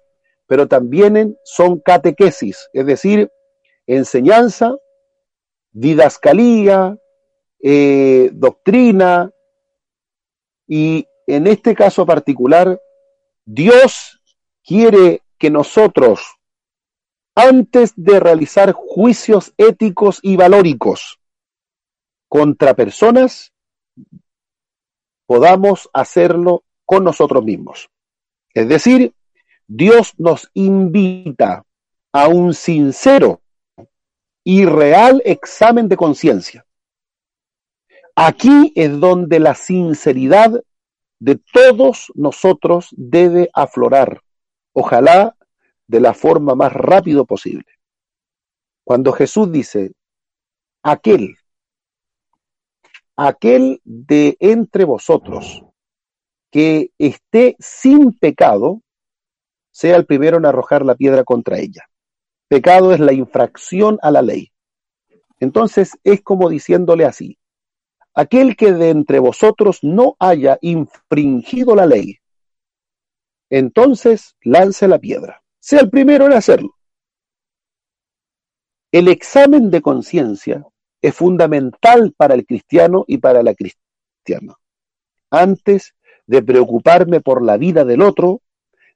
[0.47, 3.31] pero también son catequesis, es decir,
[3.87, 4.75] enseñanza,
[5.71, 6.97] didascalía,
[7.63, 9.31] eh, doctrina,
[10.73, 12.79] y en este caso particular,
[13.43, 14.21] Dios
[14.63, 16.21] quiere que nosotros,
[17.35, 21.19] antes de realizar juicios éticos y valóricos
[22.29, 23.51] contra personas,
[25.25, 27.89] podamos hacerlo con nosotros mismos.
[28.53, 29.13] Es decir,
[29.67, 31.65] Dios nos invita
[32.13, 33.41] a un sincero
[34.45, 36.65] y real examen de conciencia.
[38.15, 40.51] Aquí es donde la sinceridad
[41.19, 44.21] de todos nosotros debe aflorar,
[44.73, 45.35] ojalá
[45.87, 47.65] de la forma más rápido posible.
[48.83, 49.91] Cuando Jesús dice,
[50.83, 51.35] aquel,
[53.15, 55.63] aquel de entre vosotros
[56.49, 58.81] que esté sin pecado,
[59.71, 61.87] sea el primero en arrojar la piedra contra ella.
[62.49, 64.51] Pecado es la infracción a la ley.
[65.39, 67.37] Entonces es como diciéndole así,
[68.13, 72.17] aquel que de entre vosotros no haya infringido la ley,
[73.51, 75.43] entonces lance la piedra.
[75.59, 76.75] Sea el primero en hacerlo.
[78.91, 80.65] El examen de conciencia
[81.01, 84.55] es fundamental para el cristiano y para la cristiana.
[85.29, 85.95] Antes
[86.25, 88.41] de preocuparme por la vida del otro,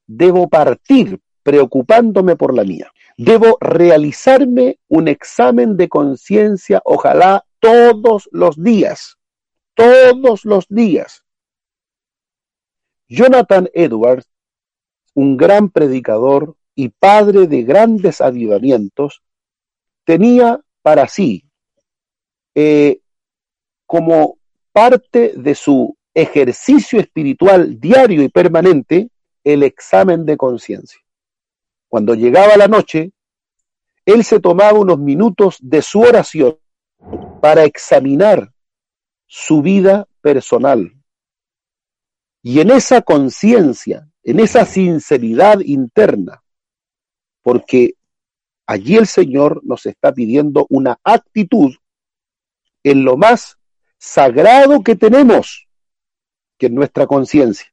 [0.07, 2.91] debo partir preocupándome por la mía.
[3.17, 9.17] Debo realizarme un examen de conciencia, ojalá todos los días,
[9.73, 11.23] todos los días.
[13.07, 14.29] Jonathan Edwards,
[15.15, 19.23] un gran predicador y padre de grandes avivamientos,
[20.03, 21.43] tenía para sí,
[22.53, 22.99] eh,
[23.87, 24.37] como
[24.71, 29.09] parte de su ejercicio espiritual diario y permanente,
[29.43, 30.99] el examen de conciencia.
[31.87, 33.11] Cuando llegaba la noche,
[34.05, 36.59] él se tomaba unos minutos de su oración
[37.45, 38.51] para examinar
[39.27, 40.91] su vida personal.
[42.41, 46.41] Y en esa conciencia, en esa sinceridad interna,
[47.43, 47.97] porque
[48.65, 51.71] allí el Señor nos está pidiendo una actitud
[52.81, 53.59] en lo más
[53.99, 55.67] sagrado que tenemos,
[56.57, 57.71] que es nuestra conciencia.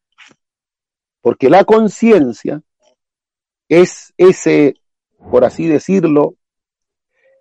[1.23, 2.63] Porque la conciencia
[3.71, 4.75] es ese,
[5.31, 6.35] por así decirlo,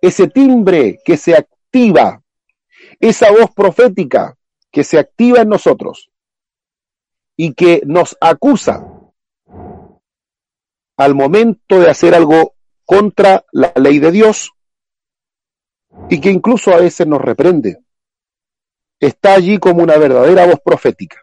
[0.00, 2.21] ese timbre que se activa,
[3.02, 4.38] esa voz profética
[4.70, 6.10] que se activa en nosotros
[7.36, 8.86] y que nos acusa
[10.96, 14.52] al momento de hacer algo contra la ley de Dios
[16.08, 17.78] y que incluso a veces nos reprende.
[19.00, 21.20] Está allí como una verdadera voz profética.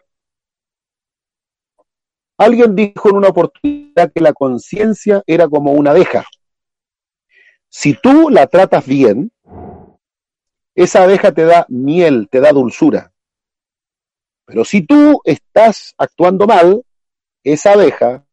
[2.36, 6.26] Alguien dijo en una oportunidad que la conciencia era como una abeja.
[7.70, 9.32] Si tú la tratas bien,
[10.74, 13.12] esa abeja te da miel, te da dulzura.
[14.46, 16.84] Pero si tú estás actuando mal,
[17.44, 18.24] esa abeja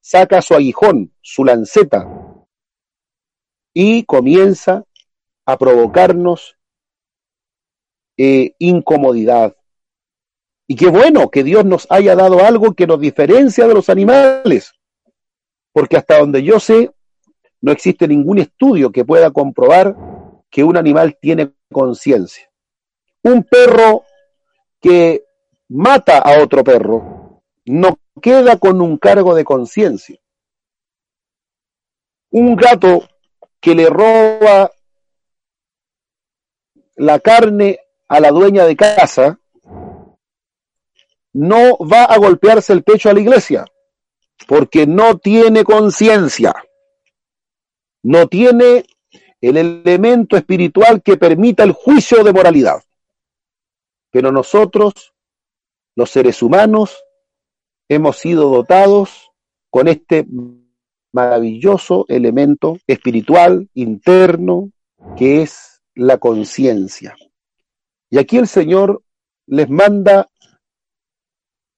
[0.00, 2.08] saca su aguijón, su lanceta,
[3.74, 4.84] y comienza
[5.46, 6.56] a provocarnos
[8.16, 9.56] eh, incomodidad,
[10.66, 14.72] y qué bueno que Dios nos haya dado algo que nos diferencia de los animales,
[15.72, 16.90] porque hasta donde yo sé,
[17.60, 19.94] no existe ningún estudio que pueda comprobar
[20.52, 22.48] que un animal tiene conciencia.
[23.22, 24.04] Un perro
[24.78, 25.24] que
[25.68, 30.20] mata a otro perro no queda con un cargo de conciencia.
[32.30, 33.08] Un gato
[33.60, 34.70] que le roba
[36.96, 37.78] la carne
[38.08, 39.38] a la dueña de casa
[41.32, 43.64] no va a golpearse el pecho a la iglesia,
[44.46, 46.54] porque no tiene conciencia,
[48.02, 48.84] no tiene
[49.42, 52.82] el elemento espiritual que permita el juicio de moralidad.
[54.10, 55.12] Pero nosotros,
[55.96, 57.04] los seres humanos,
[57.88, 59.32] hemos sido dotados
[59.68, 60.26] con este
[61.12, 64.70] maravilloso elemento espiritual interno
[65.16, 67.16] que es la conciencia.
[68.10, 69.02] Y aquí el Señor
[69.46, 70.28] les manda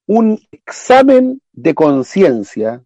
[0.06, 2.84] un examen de conciencia,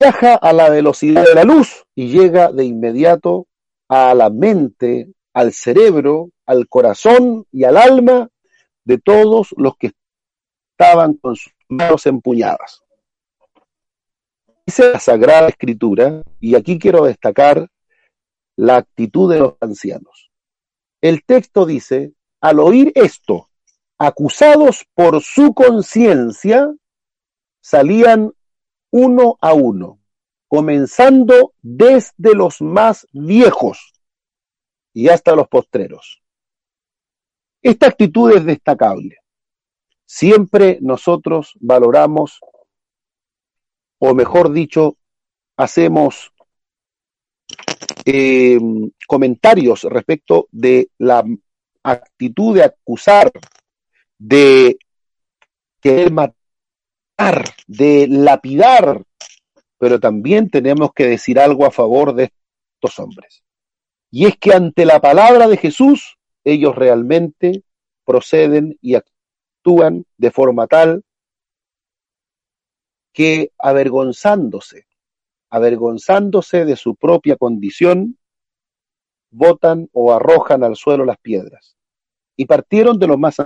[0.00, 3.46] viaja a la velocidad de la luz y llega de inmediato
[3.88, 8.28] a la mente, al cerebro, al corazón y al alma
[8.84, 9.92] de todos los que
[10.72, 12.82] estaban con sus manos empuñadas.
[14.66, 17.68] Dice la Sagrada Escritura, y aquí quiero destacar
[18.56, 20.30] la actitud de los ancianos.
[21.00, 23.48] El texto dice, al oír esto,
[23.98, 26.74] acusados por su conciencia,
[27.60, 28.32] salían
[28.90, 30.00] uno a uno,
[30.48, 33.92] comenzando desde los más viejos
[34.92, 36.22] y hasta los postreros.
[37.62, 39.18] Esta actitud es destacable.
[40.06, 42.40] Siempre nosotros valoramos,
[43.98, 44.96] o mejor dicho,
[45.56, 46.32] hacemos
[48.06, 48.58] eh,
[49.06, 51.24] comentarios respecto de la
[51.82, 53.30] actitud de acusar
[54.18, 54.78] de
[55.80, 59.04] querer matar, de lapidar,
[59.78, 62.32] pero también tenemos que decir algo a favor de
[62.74, 63.42] estos hombres.
[64.10, 67.62] Y es que ante la palabra de Jesús, ellos realmente
[68.04, 71.04] proceden y actúan de forma tal
[73.12, 74.86] que avergonzándose,
[75.50, 78.18] avergonzándose de su propia condición,
[79.30, 81.76] botan o arrojan al suelo las piedras.
[82.36, 83.36] Y partieron de los más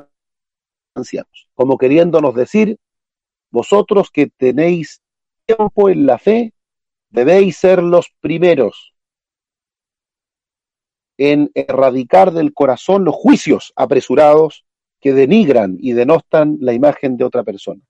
[0.94, 2.78] ancianos, como queriéndonos decir,
[3.50, 5.00] vosotros que tenéis
[5.46, 6.52] tiempo en la fe,
[7.10, 8.94] debéis ser los primeros
[11.18, 14.64] en erradicar del corazón los juicios apresurados
[15.00, 17.82] que denigran y denostan la imagen de otra persona.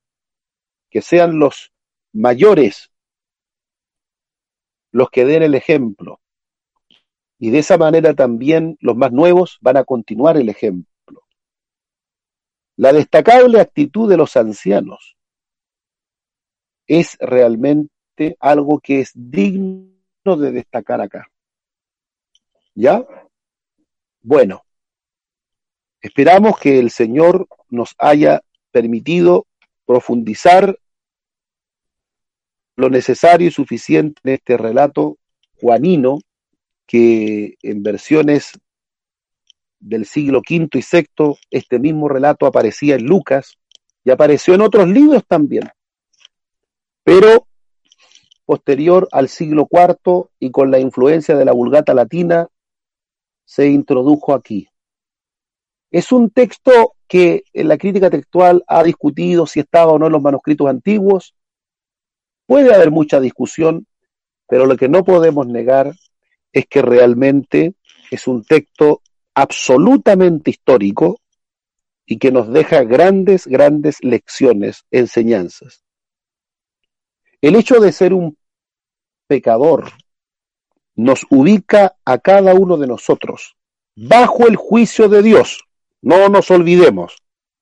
[0.90, 1.72] Que sean los
[2.12, 2.90] mayores
[4.90, 6.20] los que den el ejemplo.
[7.38, 11.22] Y de esa manera también los más nuevos van a continuar el ejemplo.
[12.76, 15.16] La destacable actitud de los ancianos
[16.92, 19.88] es realmente algo que es digno
[20.24, 21.26] de destacar acá.
[22.74, 23.02] ¿Ya?
[24.20, 24.62] Bueno,
[26.02, 29.46] esperamos que el Señor nos haya permitido
[29.86, 30.78] profundizar
[32.76, 35.16] lo necesario y suficiente en este relato
[35.62, 36.18] juanino
[36.86, 38.52] que en versiones
[39.80, 43.56] del siglo V y VI este mismo relato aparecía en Lucas
[44.04, 45.70] y apareció en otros libros también,
[47.04, 47.46] pero
[48.44, 52.48] posterior al siglo IV y con la influencia de la vulgata latina
[53.44, 54.68] se introdujo aquí.
[55.90, 60.12] Es un texto que en la crítica textual ha discutido si estaba o no en
[60.12, 61.34] los manuscritos antiguos.
[62.46, 63.86] Puede haber mucha discusión,
[64.48, 65.92] pero lo que no podemos negar
[66.52, 67.74] es que realmente
[68.10, 69.02] es un texto
[69.34, 71.18] absolutamente histórico
[72.06, 75.84] y que nos deja grandes, grandes lecciones, enseñanzas.
[77.42, 78.38] El hecho de ser un
[79.26, 79.90] pecador
[80.94, 83.56] nos ubica a cada uno de nosotros
[83.96, 85.64] bajo el juicio de Dios,
[86.00, 87.16] no nos olvidemos,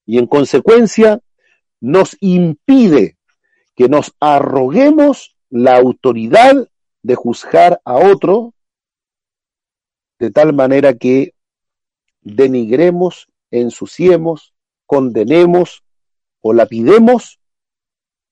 [0.05, 1.20] y en consecuencia
[1.81, 3.16] nos impide
[3.74, 6.68] que nos arroguemos la autoridad
[7.03, 8.53] de juzgar a otro
[10.18, 11.33] de tal manera que
[12.20, 14.53] denigremos, ensuciemos,
[14.85, 15.83] condenemos
[16.43, 17.39] o lapidemos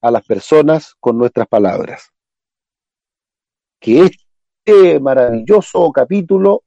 [0.01, 2.13] a las personas con nuestras palabras.
[3.81, 6.65] Que este maravilloso capítulo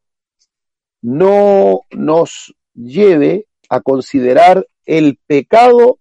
[1.02, 6.00] no nos lleve a considerar el pecado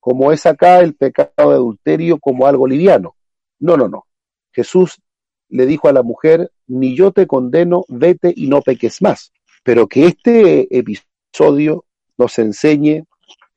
[0.00, 3.16] como es acá el pecado de adulterio como algo liviano.
[3.58, 4.06] No, no, no.
[4.52, 5.00] Jesús
[5.48, 9.32] le dijo a la mujer, ni yo te condeno, vete y no peques más
[9.64, 13.04] pero que este episodio nos enseñe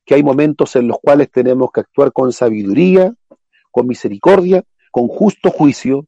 [0.07, 3.13] que hay momentos en los cuales tenemos que actuar con sabiduría,
[3.69, 6.07] con misericordia, con justo juicio,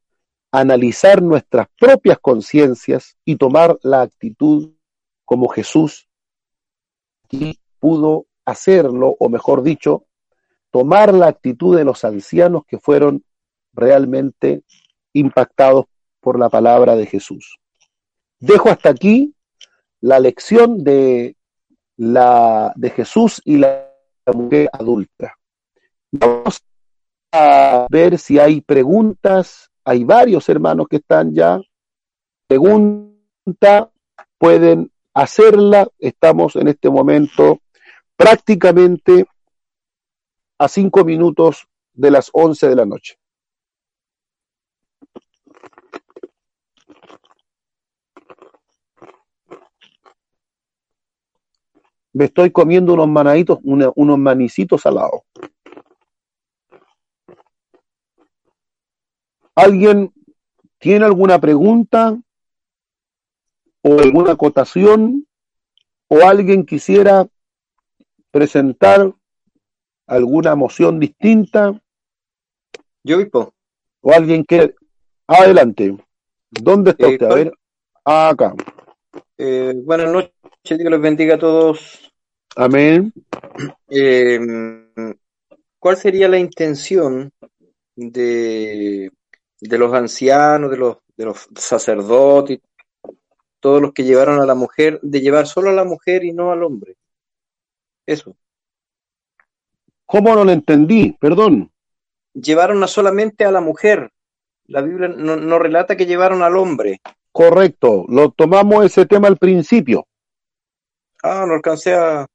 [0.54, 4.72] analizar nuestras propias conciencias y tomar la actitud
[5.26, 6.08] como Jesús
[7.80, 10.06] pudo hacerlo, o mejor dicho,
[10.72, 13.24] tomar la actitud de los ancianos que fueron
[13.74, 14.64] realmente
[15.14, 15.86] impactados
[16.22, 17.60] por la palabra de Jesús.
[18.40, 19.36] Dejo hasta aquí
[20.00, 21.36] la lección de,
[21.98, 23.89] la, de Jesús y la
[24.32, 25.36] mujer adulta.
[26.12, 26.64] Vamos
[27.32, 29.70] a ver si hay preguntas.
[29.84, 31.60] Hay varios hermanos que están ya.
[32.48, 33.92] Pregunta,
[34.38, 35.88] pueden hacerla.
[36.00, 37.60] Estamos en este momento
[38.16, 39.26] prácticamente
[40.58, 43.19] a cinco minutos de las once de la noche.
[52.14, 55.22] Me estoy comiendo unos manaditos, unos manicitos salados.
[59.56, 60.14] ¿Alguien
[60.78, 62.18] tiene alguna pregunta
[63.82, 65.28] o alguna acotación
[66.08, 67.28] o alguien quisiera
[68.32, 69.14] presentar
[70.08, 71.80] alguna moción distinta?
[73.04, 73.54] Yo, Vipo.
[74.02, 74.74] O alguien que...
[75.28, 75.96] Adelante.
[76.50, 77.32] ¿Dónde está eh, usted?
[77.32, 77.54] A ver.
[78.04, 78.56] Acá.
[79.42, 80.34] Eh, buenas noches,
[80.66, 82.12] Dios los bendiga a todos.
[82.58, 83.14] Amén.
[83.88, 84.38] Eh,
[85.80, 87.32] ¿Cuál sería la intención
[87.96, 89.10] de,
[89.62, 92.60] de los ancianos, de los, de los sacerdotes,
[93.62, 96.52] todos los que llevaron a la mujer, de llevar solo a la mujer y no
[96.52, 96.98] al hombre?
[98.06, 98.36] Eso.
[100.06, 101.16] ¿Cómo no lo entendí?
[101.18, 101.72] Perdón.
[102.34, 104.12] Llevaron a solamente a la mujer.
[104.66, 107.00] La Biblia no, no relata que llevaron al hombre.
[107.32, 110.06] Correcto, lo tomamos ese tema al principio.
[111.24, 112.26] Ah, no alcancé a...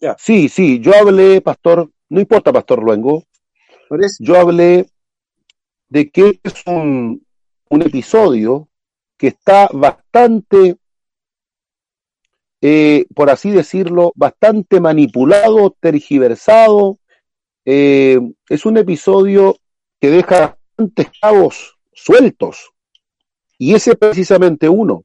[0.00, 0.16] Ya.
[0.18, 3.24] Sí, sí, yo hablé, pastor, no importa, pastor Luengo,
[4.18, 4.86] yo hablé
[5.88, 7.26] de que es un,
[7.68, 8.68] un episodio
[9.18, 10.76] que está bastante,
[12.62, 17.00] eh, por así decirlo, bastante manipulado, tergiversado
[17.64, 18.18] eh,
[18.48, 19.56] es un episodio
[20.00, 22.72] que deja bastantes cabos sueltos.
[23.62, 25.04] Y ese es precisamente uno.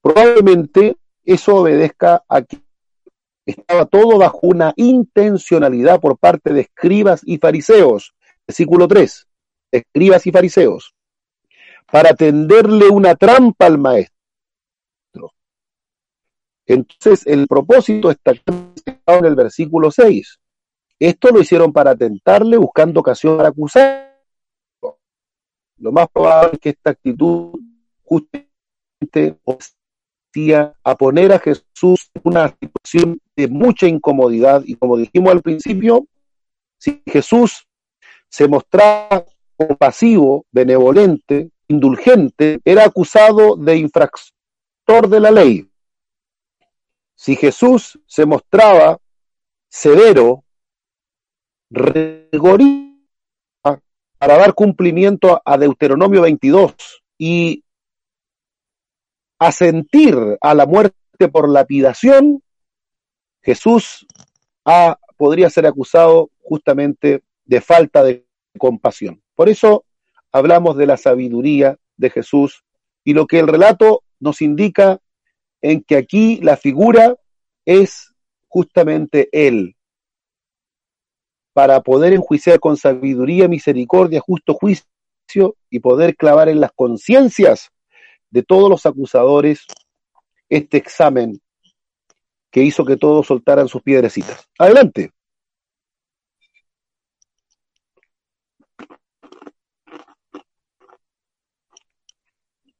[0.00, 2.62] Probablemente eso obedezca a que
[3.44, 8.14] estaba todo bajo una intencionalidad por parte de escribas y fariseos.
[8.46, 9.26] Versículo 3.
[9.70, 10.94] Escribas y fariseos.
[11.92, 14.14] Para tenderle una trampa al maestro.
[16.64, 20.38] Entonces, el propósito está en el versículo 6.
[20.98, 24.13] Esto lo hicieron para tentarle, buscando ocasión para acusarlo.
[25.84, 27.60] Lo más probable es que esta actitud
[28.04, 29.38] justamente
[30.82, 36.06] a poner a Jesús en una situación de mucha incomodidad y como dijimos al principio,
[36.78, 37.68] si Jesús
[38.30, 39.26] se mostraba
[39.58, 45.70] compasivo, benevolente, indulgente, era acusado de infractor de la ley.
[47.14, 48.98] Si Jesús se mostraba
[49.68, 50.44] severo,
[51.68, 52.93] rigorista,
[54.24, 56.74] para dar cumplimiento a Deuteronomio 22
[57.18, 57.62] y
[59.38, 62.42] asentir a la muerte por lapidación,
[63.42, 64.06] Jesús
[65.18, 68.24] podría ser acusado justamente de falta de
[68.56, 69.22] compasión.
[69.34, 69.84] Por eso
[70.32, 72.64] hablamos de la sabiduría de Jesús
[73.04, 75.00] y lo que el relato nos indica
[75.60, 77.14] en que aquí la figura
[77.66, 78.14] es
[78.48, 79.76] justamente Él,
[81.54, 87.70] para poder enjuiciar con sabiduría, misericordia, justo juicio y poder clavar en las conciencias
[88.30, 89.64] de todos los acusadores
[90.48, 91.40] este examen
[92.50, 94.48] que hizo que todos soltaran sus piedrecitas.
[94.58, 95.12] Adelante.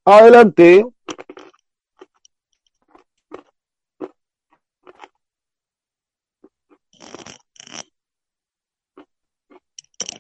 [0.05, 0.85] Adelante.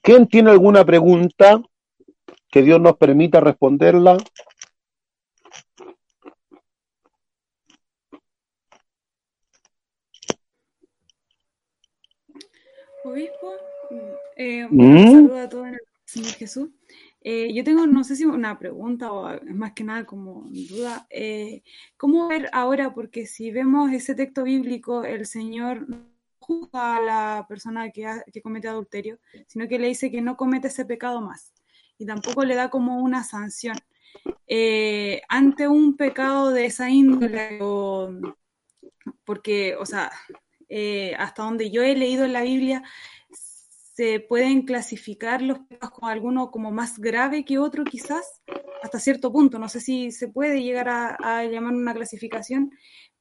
[0.04, 1.62] ¿Quién tiene alguna pregunta
[2.50, 4.18] que Dios nos permita responderla?
[13.02, 13.54] Obispo,
[14.36, 15.68] eh, un saludo a todos,
[16.04, 16.68] Señor Jesús.
[17.22, 21.06] Eh, yo tengo, no sé si una pregunta o más que nada como duda.
[21.08, 21.62] Eh,
[21.96, 22.92] ¿Cómo ver ahora?
[22.92, 25.86] Porque si vemos ese texto bíblico, el Señor
[26.44, 30.68] juzga a la persona que, que comete adulterio, sino que le dice que no comete
[30.68, 31.52] ese pecado más.
[31.98, 33.76] Y tampoco le da como una sanción.
[35.28, 37.58] ante un pecado de esa índole,
[39.24, 40.10] porque, o sea,
[40.68, 42.82] eh, hasta donde yo he leído en la Biblia,
[43.30, 48.42] se pueden clasificar los pecados como alguno como más grave que otro quizás,
[48.82, 49.58] hasta cierto punto.
[49.58, 52.72] No sé si se puede llegar a, llamar una clasificación,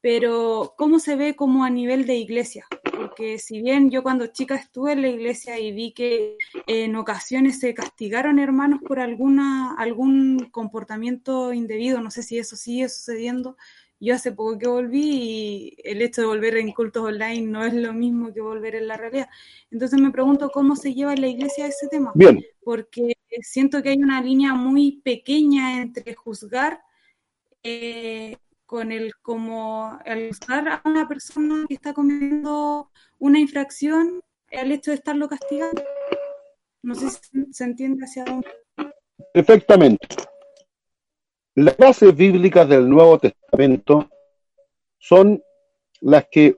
[0.02, 2.66] pero ¿cómo se ve como a nivel de iglesia?
[3.04, 6.38] Porque si bien yo cuando chica estuve en la iglesia y vi que
[6.68, 12.88] en ocasiones se castigaron hermanos por alguna, algún comportamiento indebido, no sé si eso sigue
[12.88, 13.58] sucediendo,
[14.00, 17.74] yo hace poco que volví y el hecho de volver en cultos online no es
[17.74, 19.28] lo mismo que volver en la realidad.
[19.70, 22.12] Entonces me pregunto cómo se lleva en la iglesia ese tema.
[22.16, 22.44] Bien.
[22.64, 26.82] Porque siento que hay una línea muy pequeña entre juzgar
[27.64, 32.90] eh, con el como el juzgar a una persona que está cometiendo
[33.20, 35.84] una infracción al hecho de estarlo castigando.
[36.82, 38.48] No sé si se entiende hacia dónde.
[39.34, 40.08] Perfectamente.
[41.56, 44.10] Las bases bíblicas del Nuevo Testamento
[44.98, 45.42] son
[46.02, 46.58] las que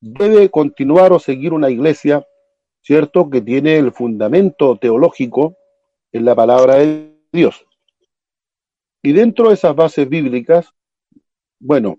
[0.00, 2.26] debe continuar o seguir una iglesia,
[2.82, 3.30] ¿cierto?
[3.30, 5.56] Que tiene el fundamento teológico
[6.12, 7.66] en la palabra de Dios.
[9.02, 10.74] Y dentro de esas bases bíblicas,
[11.66, 11.98] bueno,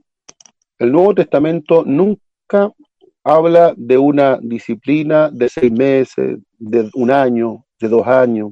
[0.80, 2.72] el Nuevo Testamento nunca
[3.22, 8.52] habla de una disciplina de seis meses, de un año, de dos años.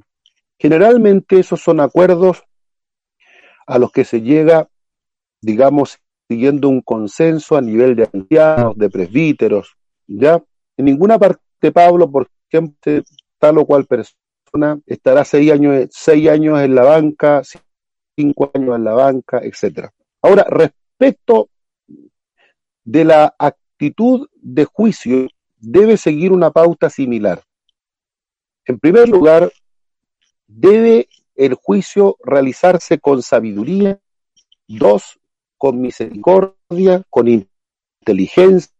[0.59, 2.43] Generalmente esos son acuerdos
[3.66, 4.68] a los que se llega,
[5.41, 10.43] digamos, siguiendo un consenso a nivel de ancianos, de presbíteros, ¿ya?
[10.76, 13.03] En ninguna parte, Pablo, por ejemplo,
[13.39, 17.41] tal o cual persona estará seis años, seis años en la banca,
[18.18, 19.93] cinco años en la banca, etcétera.
[20.22, 20.84] Ahora, respecto
[22.83, 25.27] de la actitud de juicio,
[25.57, 27.43] debe seguir una pauta similar.
[28.65, 29.51] En primer lugar,
[30.47, 33.99] debe el juicio realizarse con sabiduría,
[34.67, 35.19] dos,
[35.57, 38.71] con misericordia, con inteligencia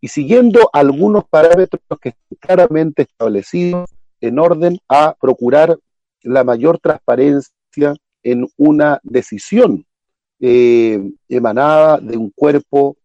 [0.00, 5.78] y siguiendo algunos parámetros que están claramente establecidos en orden a procurar
[6.22, 9.84] la mayor transparencia en una decisión
[10.40, 12.96] eh, emanada de un cuerpo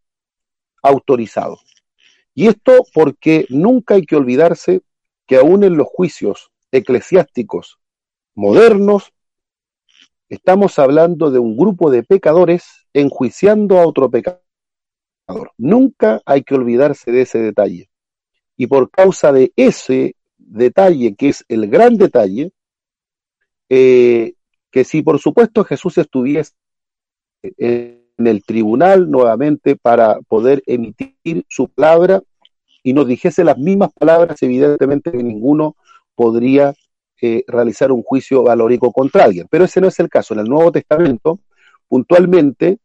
[0.81, 1.59] autorizado.
[2.35, 4.81] Y esto porque nunca hay que olvidarse
[5.25, 7.79] que aún en los juicios eclesiásticos
[8.35, 9.13] modernos,
[10.29, 14.41] estamos hablando de un grupo de pecadores enjuiciando a otro pecador.
[15.57, 17.89] Nunca hay que olvidarse de ese detalle.
[18.57, 22.51] Y por causa de ese detalle, que es el gran detalle,
[23.69, 24.33] eh,
[24.71, 26.53] que si por supuesto Jesús estuviese
[27.57, 32.21] en el tribunal nuevamente para poder emitir su palabra
[32.83, 35.75] y nos dijese las mismas palabras, evidentemente que ninguno
[36.15, 36.73] podría
[37.21, 39.47] eh, realizar un juicio valórico contra alguien.
[39.49, 40.33] Pero ese no es el caso.
[40.33, 41.39] En el Nuevo Testamento,
[41.87, 42.79] puntualmente,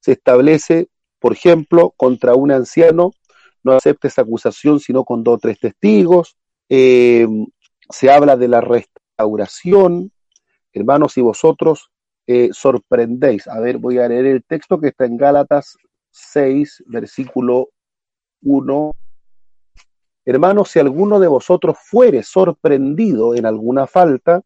[0.00, 0.88] se establece,
[1.20, 3.12] por ejemplo, contra un anciano,
[3.62, 6.36] no acepte esa acusación sino con dos o tres testigos.
[6.68, 7.26] Eh,
[7.88, 10.10] se habla de la restauración.
[10.72, 11.90] Hermanos, si vosotros
[12.26, 15.76] eh, sorprendéis, a ver, voy a leer el texto que está en Gálatas
[16.10, 17.68] 6, versículo
[18.42, 18.92] 1
[20.26, 24.42] Hermanos, si alguno de vosotros fuere sorprendido en alguna falta,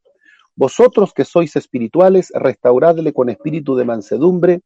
[0.56, 4.60] vosotros que sois espirituales, restauradle con espíritu de mansedumbre,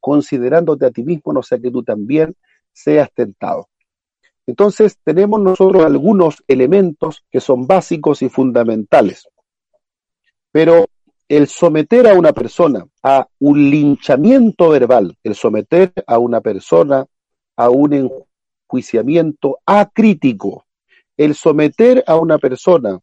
[0.00, 2.34] considerándote a ti mismo, no sea que tú también
[2.72, 3.68] seas tentado.
[4.48, 9.28] Entonces, tenemos nosotros algunos elementos que son básicos y fundamentales.
[10.50, 10.86] Pero
[11.28, 17.06] el someter a una persona a un linchamiento verbal, el someter a una persona
[17.56, 17.92] a un
[18.68, 20.64] enjuiciamiento acrítico,
[21.16, 22.98] el someter a una persona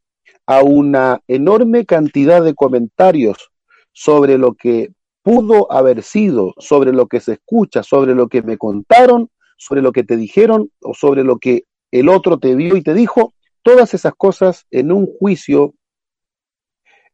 [0.47, 3.51] a una enorme cantidad de comentarios
[3.91, 4.91] sobre lo que
[5.23, 9.91] pudo haber sido, sobre lo que se escucha, sobre lo que me contaron, sobre lo
[9.91, 13.93] que te dijeron o sobre lo que el otro te vio y te dijo, todas
[13.93, 15.73] esas cosas en un juicio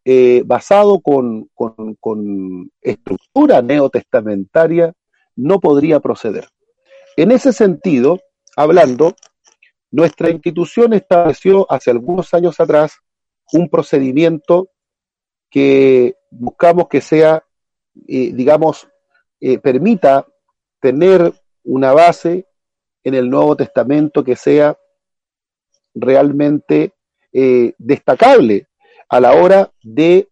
[0.04, 4.94] eh, basado con, con, con estructura neotestamentaria
[5.36, 6.48] no podría proceder.
[7.18, 8.20] En ese sentido,
[8.56, 9.16] hablando,
[9.92, 12.98] nuestra institución estableció hace algunos años atrás
[13.54, 14.70] un procedimiento
[15.52, 17.44] que buscamos que sea,
[18.08, 18.88] eh, digamos,
[19.40, 20.26] eh, permita
[20.80, 21.32] tener
[21.64, 22.48] una base
[23.04, 24.76] en el Nuevo Testamento que sea
[25.94, 26.94] realmente
[27.78, 28.68] destacable
[29.12, 30.30] a la hora de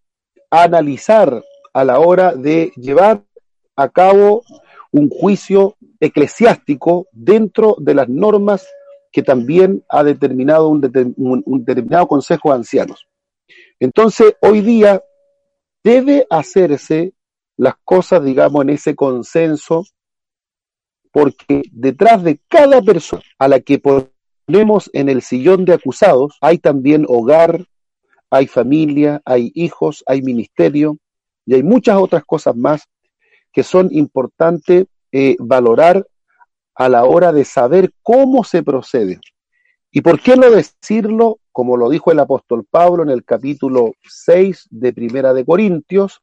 [0.49, 3.21] analizar, a la hora de llevar
[3.75, 4.41] a cabo
[4.91, 8.65] un juicio eclesiástico dentro de las normas
[9.11, 13.05] que también ha determinado un, determinado Consejo de Ancianos.
[13.81, 15.03] Entonces, hoy día
[15.83, 17.13] debe hacerse
[17.57, 19.83] las cosas, digamos, en ese consenso,
[21.11, 26.59] porque detrás de cada persona a la que ponemos en el sillón de acusados, hay
[26.59, 27.65] también hogar,
[28.29, 30.97] hay familia, hay hijos, hay ministerio
[31.45, 32.87] y hay muchas otras cosas más
[33.51, 36.05] que son importantes eh, valorar
[36.75, 39.19] a la hora de saber cómo se procede.
[39.91, 44.67] ¿Y por qué no decirlo, como lo dijo el apóstol Pablo en el capítulo 6
[44.69, 46.21] de Primera de Corintios,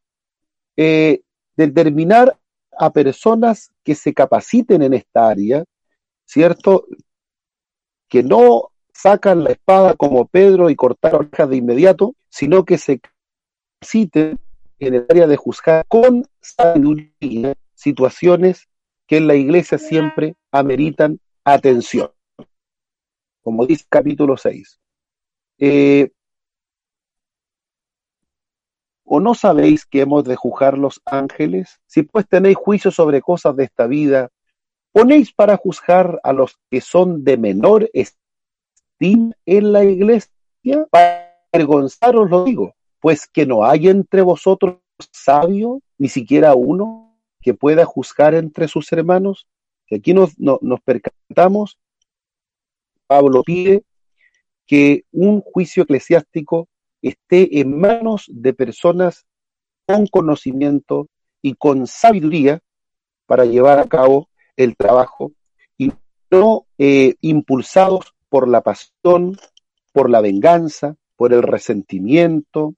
[0.76, 1.22] eh,
[1.56, 2.38] determinar
[2.78, 5.64] a personas que se capaciten en esta área,
[6.24, 6.86] ¿cierto?
[8.08, 13.00] Que no sacan la espada como Pedro y cortar orejas de inmediato, sino que se
[13.00, 14.38] capaciten
[14.78, 18.68] en el área de juzgar con sabiduría situaciones
[19.06, 22.10] que en la iglesia siempre ameritan atención.
[23.42, 24.80] Como dice capítulo 6.
[25.58, 26.10] Eh,
[29.04, 31.80] ¿O no sabéis que hemos de juzgar los ángeles?
[31.86, 34.30] Si pues tenéis juicio sobre cosas de esta vida,
[34.90, 38.25] ¿ponéis para juzgar a los que son de menor estima
[39.00, 40.30] en la iglesia?
[40.90, 44.78] Para avergonzaros lo digo, pues que no hay entre vosotros
[45.12, 49.46] sabio, ni siquiera uno, que pueda juzgar entre sus hermanos,
[49.86, 51.78] que aquí nos, nos percatamos,
[53.06, 53.84] Pablo pide
[54.66, 56.68] que un juicio eclesiástico
[57.02, 59.26] esté en manos de personas
[59.86, 61.08] con conocimiento
[61.40, 62.60] y con sabiduría
[63.26, 65.32] para llevar a cabo el trabajo
[65.78, 65.92] y
[66.30, 69.36] no eh, impulsados por la pasión,
[69.92, 72.74] por la venganza, por el resentimiento,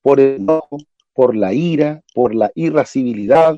[0.00, 0.78] por el enojo,
[1.12, 3.56] por la ira, por la irascibilidad,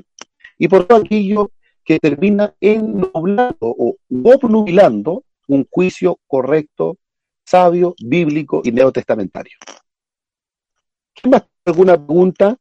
[0.59, 1.51] y por todo aquello
[1.85, 6.97] que termina ennoblando o obnubilando un juicio correcto,
[7.45, 9.57] sabio, bíblico y neotestamentario.
[11.29, 11.45] más?
[11.67, 12.57] ¿Alguna pregunta?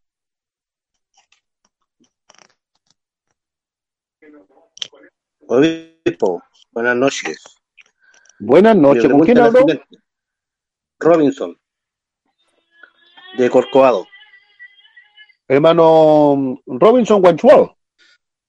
[5.47, 7.62] Obispo, buenas noches.
[8.39, 9.65] Buenas noches, ¿con quién hablo?
[10.99, 11.59] Robinson,
[13.37, 14.07] de Corcovado.
[15.47, 17.77] Hermano Robinson Wanchuado.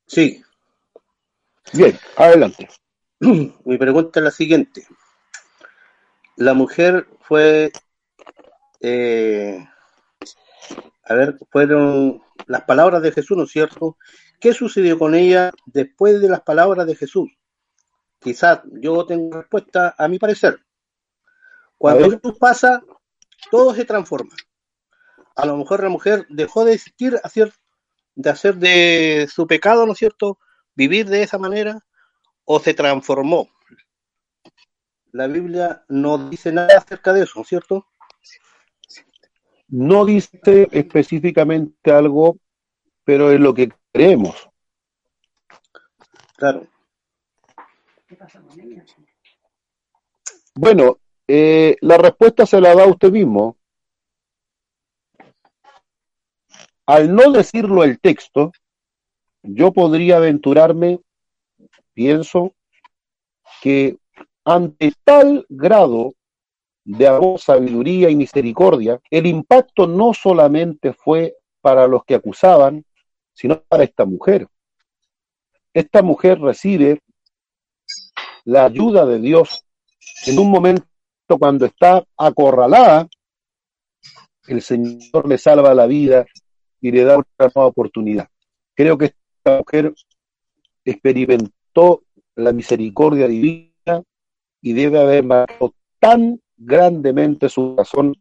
[0.06, 0.42] Sí.
[1.72, 2.68] Bien, adelante.
[3.20, 4.86] Mi pregunta es la siguiente.
[6.36, 7.72] La mujer fue,
[8.80, 9.66] eh,
[11.04, 13.96] a ver, fueron las palabras de Jesús, ¿no es cierto?
[14.40, 17.30] ¿Qué sucedió con ella después de las palabras de Jesús?
[18.24, 20.58] Quizás yo tengo respuesta a mi parecer.
[21.76, 22.82] Cuando Jesús pasa,
[23.50, 24.34] todo se transforma.
[25.36, 27.20] A lo mejor la mujer dejó de existir,
[28.14, 30.38] de hacer de su pecado, ¿no es cierto?
[30.74, 31.84] Vivir de esa manera,
[32.46, 33.50] o se transformó.
[35.12, 37.86] La Biblia no dice nada acerca de eso, ¿no es cierto?
[39.68, 42.38] No dice específicamente algo,
[43.04, 44.48] pero es lo que creemos.
[46.36, 46.66] Claro.
[50.54, 53.56] Bueno, eh, la respuesta se la da usted mismo.
[56.86, 58.52] Al no decirlo el texto,
[59.42, 61.00] yo podría aventurarme,
[61.94, 62.54] pienso,
[63.62, 63.96] que
[64.44, 66.12] ante tal grado
[66.84, 72.84] de sabiduría y misericordia, el impacto no solamente fue para los que acusaban,
[73.32, 74.46] sino para esta mujer.
[75.72, 77.00] Esta mujer recibe
[78.44, 79.64] la ayuda de Dios
[80.26, 80.86] en un momento
[81.38, 83.08] cuando está acorralada,
[84.46, 86.26] el Señor le salva la vida
[86.80, 88.28] y le da una nueva oportunidad.
[88.74, 89.94] Creo que esta mujer
[90.84, 92.02] experimentó
[92.36, 94.02] la misericordia divina
[94.60, 98.14] y debe haber marcado tan grandemente su corazón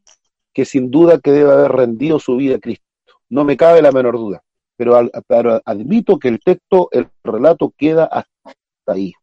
[0.53, 2.85] que sin duda que debe haber rendido su vida a Cristo.
[3.29, 4.43] No me cabe la menor duda,
[4.77, 8.55] pero, pero admito que el texto, el relato queda hasta
[8.87, 9.13] ahí.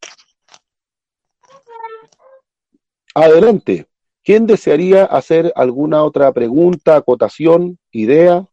[3.13, 3.87] Adelante.
[4.23, 8.47] ¿Quién desearía hacer alguna otra pregunta, acotación, idea?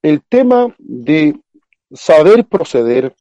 [0.00, 1.40] El tema de
[1.92, 3.16] saber proceder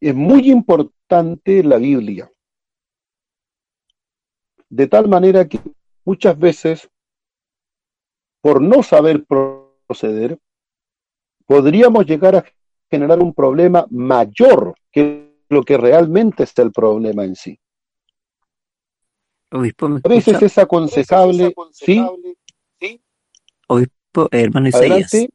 [0.00, 2.30] es muy importante en la Biblia
[4.70, 5.60] de tal manera que
[6.04, 6.88] muchas veces,
[8.40, 10.38] por no saber proceder,
[11.46, 12.44] podríamos llegar a
[12.90, 17.58] generar un problema mayor que lo que realmente es el problema en sí.
[19.50, 22.04] Obispo, a veces es aconsejable, ¿sí?
[23.66, 25.12] Obispo, hermano Isaías.
[25.12, 25.30] Adelante,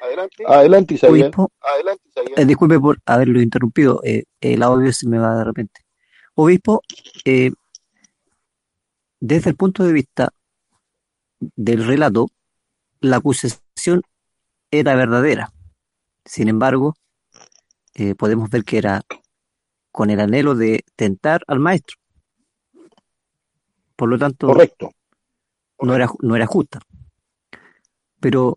[0.00, 1.12] adelante, adelante Isaías.
[1.12, 2.38] Obispo, adelante, Isaías.
[2.38, 5.82] Eh, disculpe por haberlo interrumpido, eh, el audio se me va de repente.
[6.34, 6.82] Obispo,
[7.26, 7.50] eh,
[9.20, 10.32] desde el punto de vista
[11.40, 12.28] del relato,
[13.00, 14.02] la acusación
[14.70, 15.52] era verdadera.
[16.24, 16.94] Sin embargo,
[17.94, 19.02] eh, podemos ver que era
[19.90, 21.96] con el anhelo de tentar al maestro.
[23.96, 24.90] Por lo tanto, Correcto.
[25.80, 26.80] No, era, no era justa.
[28.20, 28.56] Pero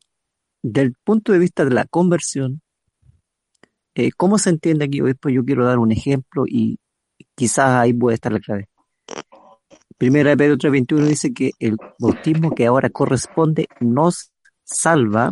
[0.64, 2.62] del punto de vista de la conversión,
[3.96, 5.02] eh, ¿cómo se entiende aquí?
[5.02, 6.80] Después yo quiero dar un ejemplo y
[7.36, 8.70] quizás ahí puede estar la clave.
[10.02, 14.32] Primera Pedro 3.21 dice que el bautismo que ahora corresponde nos
[14.64, 15.32] salva,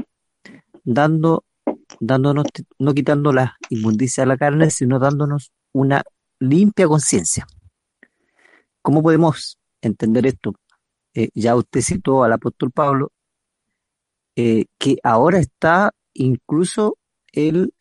[0.83, 1.43] dando,
[1.99, 2.45] dándonos,
[2.77, 6.03] no quitando la inmundicia de la carne, sino dándonos una
[6.39, 7.47] limpia conciencia.
[8.83, 10.53] ¿Cómo podemos entender esto?
[11.15, 13.11] Eh, ya usted citó al apóstol Pablo,
[14.35, 16.99] eh, que ahora está incluso
[17.31, 17.73] él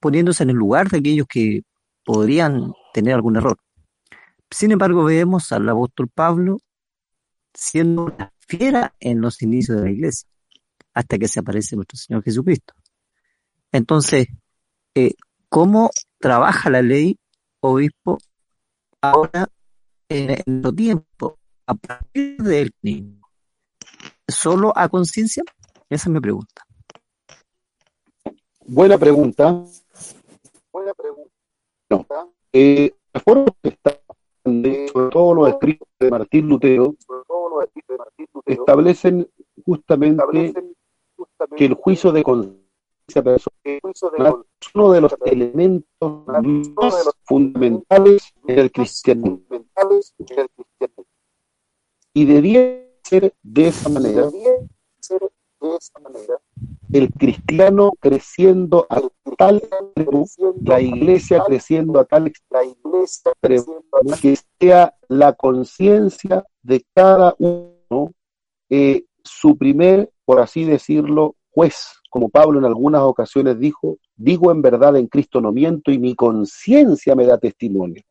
[0.00, 1.62] poniéndose en el lugar de aquellos que
[2.04, 3.56] podrían tener algún error.
[4.50, 6.58] Sin embargo, vemos al apóstol Pablo
[7.52, 10.28] siendo una fiera en los inicios de la iglesia,
[10.92, 12.74] hasta que se aparece nuestro Señor Jesucristo.
[13.72, 14.28] Entonces,
[14.94, 15.14] eh,
[15.48, 17.18] ¿cómo trabaja la ley,
[17.60, 18.18] obispo,
[19.00, 19.48] ahora
[20.08, 23.20] en el tiempo, a partir del niño?
[24.28, 25.42] ¿Solo a conciencia?
[25.88, 26.62] Esa es mi pregunta.
[28.66, 29.64] Buena pregunta.
[30.72, 32.26] Buena pregunta.
[32.52, 34.00] Eh, la forma que está
[34.44, 36.94] sobre todo los escritos de Martín Lutero,
[38.46, 39.28] establecen
[39.64, 40.54] justamente
[41.56, 48.70] que el juicio de conciencia personal es uno de los elementos más fundamentales en el
[48.70, 49.40] cristianismo.
[52.12, 54.28] Y debía ser de esa manera
[56.94, 59.02] el cristiano creciendo a
[59.36, 59.60] tal
[60.62, 62.32] la iglesia creciendo a tal
[64.22, 68.12] que sea la conciencia de cada uno
[68.70, 74.62] eh, su primer, por así decirlo, juez, como Pablo en algunas ocasiones dijo, digo en
[74.62, 78.04] verdad en Cristo no miento y mi conciencia me da testimonio.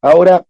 [0.00, 0.44] Ahora,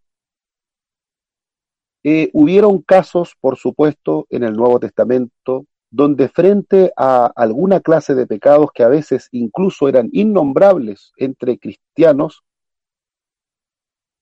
[2.03, 8.27] eh, hubieron casos, por supuesto, en el Nuevo Testamento, donde frente a alguna clase de
[8.27, 12.43] pecados que a veces incluso eran innombrables entre cristianos,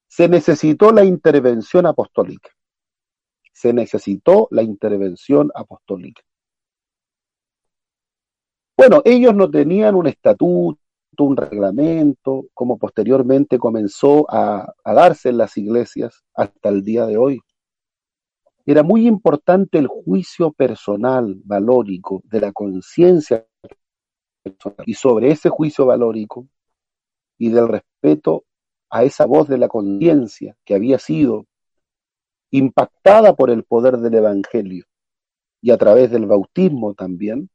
[0.07, 2.51] se necesitó la intervención apostólica.
[3.55, 6.21] Se necesitó la intervención apostólica.
[8.77, 10.79] Bueno, ellos no tenían un estatuto,
[11.21, 17.41] un reglamento, como posteriormente comenzó a, darse en las iglesias hasta el día de hoy.
[18.65, 23.47] Era muy importante el juicio personal, valórico, de la conciencia
[24.43, 24.85] personal.
[24.87, 26.47] Y sobre ese juicio valórico
[27.39, 28.45] y del respeto
[28.91, 31.47] a esa voz de la conciencia que había sido
[32.51, 34.85] impactada por el poder del Evangelio
[35.61, 37.49] y a través del bautismo también,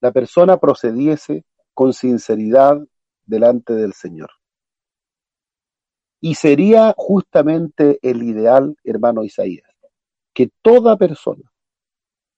[0.00, 1.44] la persona procediese
[1.74, 2.78] con sinceridad
[3.24, 4.30] delante del Señor.
[6.20, 9.69] Y sería justamente el ideal, hermano Isaías,
[10.34, 11.50] que toda persona,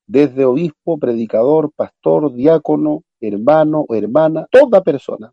[0.07, 5.33] desde obispo, predicador, pastor, diácono, hermano hermana, toda persona,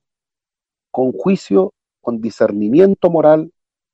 [0.91, 3.51] con juicio con discernimiento moral,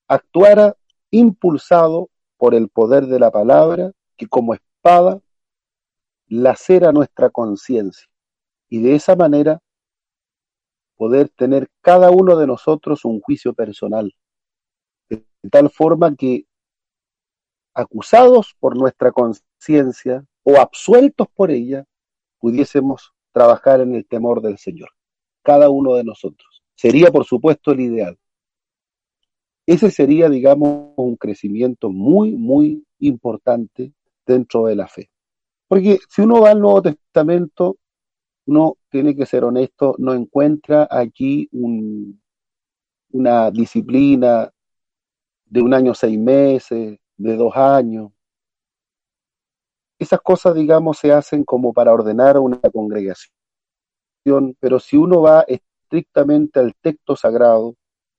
[0.08, 0.76] actuara
[1.12, 5.20] impulsado por el poder de la palabra que como espada
[6.28, 8.08] lacera nuestra conciencia
[8.70, 9.60] y de esa manera
[10.96, 14.14] poder tener cada uno de nosotros un juicio personal,
[15.10, 16.46] de tal forma que
[17.76, 21.86] acusados por nuestra conciencia o absueltos por ella,
[22.40, 24.90] pudiésemos trabajar en el temor del Señor,
[25.44, 26.64] cada uno de nosotros.
[26.74, 28.18] Sería, por supuesto, el ideal.
[29.66, 33.94] Ese sería, digamos, un crecimiento muy, muy importante
[34.26, 35.10] dentro de la fe.
[35.68, 37.78] Porque si uno va al Nuevo Testamento,
[38.46, 42.22] uno tiene que ser honesto, no encuentra aquí un,
[43.12, 44.52] una disciplina
[45.46, 48.12] de un año seis meses, de dos años.
[49.98, 53.32] Esas cosas, digamos, se hacen como para ordenar una congregación,
[54.60, 57.76] pero si uno va estrictamente al texto sagrado,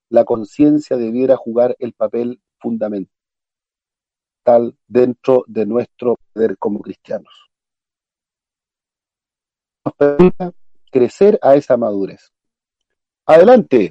[0.09, 3.11] la conciencia debiera jugar el papel fundamental
[4.87, 7.51] dentro de nuestro poder como cristianos.
[9.85, 10.53] Nos permita
[10.91, 12.33] crecer a esa madurez.
[13.27, 13.91] Adelante.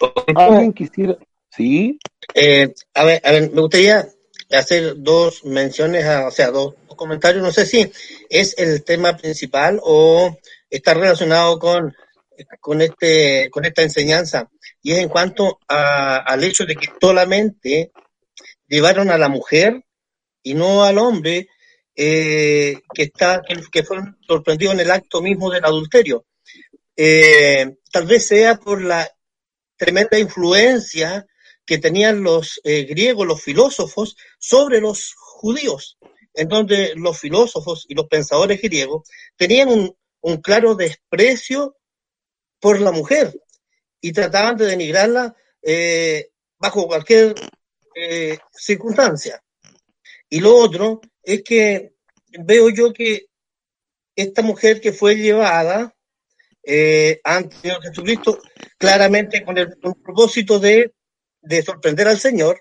[0.34, 1.16] ¿Alguien quisiera?
[1.50, 1.98] Sí.
[2.34, 4.06] Eh, a, ver, a ver, me gustaría
[4.50, 7.42] hacer dos menciones, a, o sea, dos, dos, comentarios.
[7.42, 7.90] No sé si
[8.28, 10.36] es el tema principal o
[10.70, 11.94] está relacionado con,
[12.60, 14.50] con, este, con esta enseñanza.
[14.82, 17.92] Y es en cuanto a, al hecho de que solamente
[18.68, 19.82] llevaron a la mujer
[20.42, 21.48] y no al hombre
[21.94, 26.26] eh, que, está, que, que fueron sorprendidos en el acto mismo del adulterio.
[26.96, 29.10] Eh, tal vez sea por la
[29.76, 31.26] tremenda influencia
[31.64, 35.98] que tenían los eh, griegos, los filósofos, sobre los judíos,
[36.32, 39.96] en donde los filósofos y los pensadores griegos tenían un,
[40.42, 41.76] claro desprecio
[42.58, 43.40] por la mujer
[44.00, 47.34] y trataban de denigrarla eh, bajo cualquier
[47.94, 49.42] eh, circunstancia.
[50.28, 51.94] Y lo otro es que
[52.44, 53.26] veo yo que
[54.16, 55.95] esta mujer que fue llevada
[56.66, 58.40] eh, ante Jesucristo,
[58.76, 60.92] claramente con el, con el propósito de
[61.46, 62.60] de sorprender al Señor,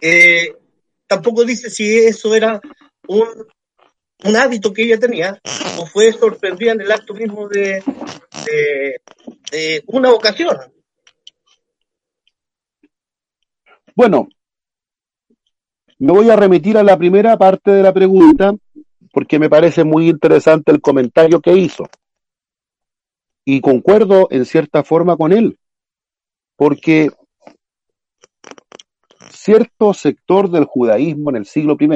[0.00, 0.54] eh,
[1.06, 2.60] tampoco dice si eso era
[3.08, 3.26] un,
[4.24, 5.40] un, hábito que ella tenía
[5.78, 7.82] o fue sorprendida en el acto mismo de,
[8.44, 9.00] de,
[9.50, 10.56] de una ocasión.
[13.94, 14.28] Bueno,
[15.98, 18.54] me voy a remitir a la primera parte de la pregunta
[19.12, 21.88] porque me parece muy interesante el comentario que hizo.
[23.48, 25.58] Y concuerdo en cierta forma con él,
[26.56, 27.10] porque
[29.30, 31.88] cierto sector del judaísmo en el siglo I,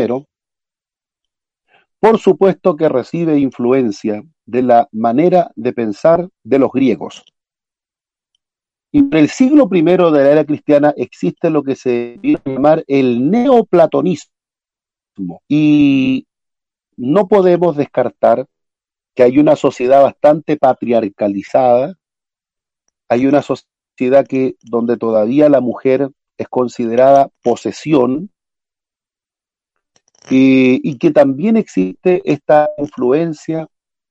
[1.99, 7.25] por supuesto que recibe influencia de la manera de pensar de los griegos.
[8.93, 12.51] Y en el siglo I de la era cristiana existe lo que se viene a
[12.51, 14.31] llamar el neoplatonismo.
[15.49, 16.27] Y
[16.97, 18.47] no podemos descartar
[19.15, 21.95] que hay una sociedad bastante patriarcalizada,
[23.09, 28.31] hay una sociedad que donde todavía la mujer es considerada posesión
[30.31, 33.69] eh, y que también existe esta influencia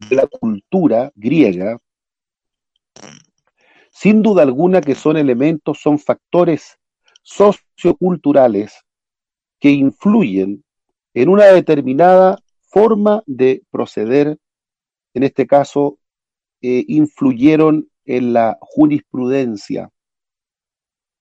[0.10, 1.80] de la cultura griega,
[3.92, 6.78] sin duda alguna que son elementos, son factores
[7.24, 8.74] socioculturales
[9.60, 10.64] que influyen
[11.14, 14.38] en una determinada forma de proceder,
[15.14, 15.98] en este caso,
[16.62, 19.90] eh, influyeron en la jurisprudencia.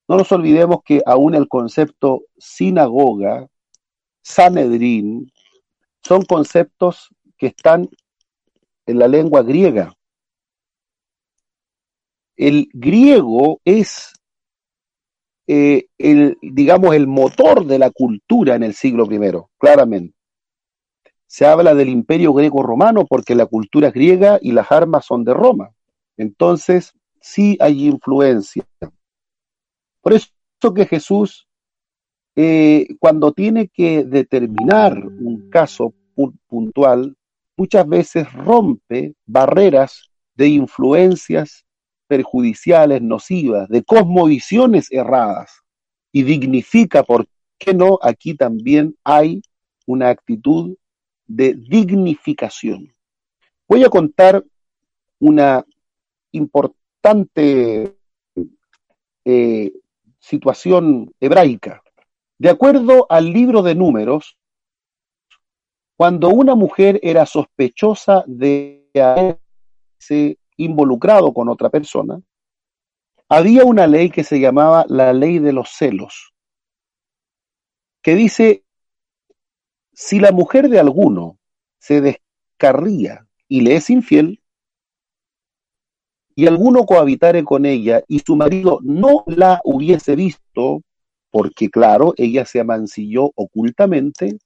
[0.08, 3.46] No nos olvidemos que aún el concepto sinagoga,
[4.22, 5.30] Sanedrín,
[6.02, 7.88] son conceptos que están
[8.86, 9.94] en la lengua griega.
[12.36, 14.12] El griego es
[15.46, 19.18] eh, el, digamos, el motor de la cultura en el siglo I,
[19.58, 20.17] claramente.
[21.28, 25.70] Se habla del imperio greco-romano porque la cultura griega y las armas son de Roma.
[26.16, 28.66] Entonces, sí hay influencia.
[30.00, 31.46] Por eso que Jesús,
[32.34, 35.92] eh, cuando tiene que determinar un caso
[36.48, 37.14] puntual,
[37.56, 41.66] muchas veces rompe barreras de influencias
[42.06, 45.62] perjudiciales, nocivas, de cosmovisiones erradas
[46.10, 47.26] y dignifica, ¿por
[47.58, 47.98] qué no?
[48.00, 49.42] Aquí también hay
[49.86, 50.74] una actitud
[51.28, 52.92] de dignificación.
[53.68, 54.42] Voy a contar
[55.20, 55.64] una
[56.32, 57.96] importante
[59.24, 59.72] eh,
[60.18, 61.82] situación hebraica.
[62.38, 64.38] De acuerdo al libro de números,
[65.96, 72.20] cuando una mujer era sospechosa de haberse involucrado con otra persona,
[73.28, 76.32] había una ley que se llamaba la ley de los celos,
[78.02, 78.64] que dice,
[79.98, 81.40] si la mujer de alguno
[81.80, 84.40] se descarría y le es infiel,
[86.36, 90.82] y alguno cohabitare con ella y su marido no la hubiese visto,
[91.30, 94.38] porque claro, ella se amancilló ocultamente,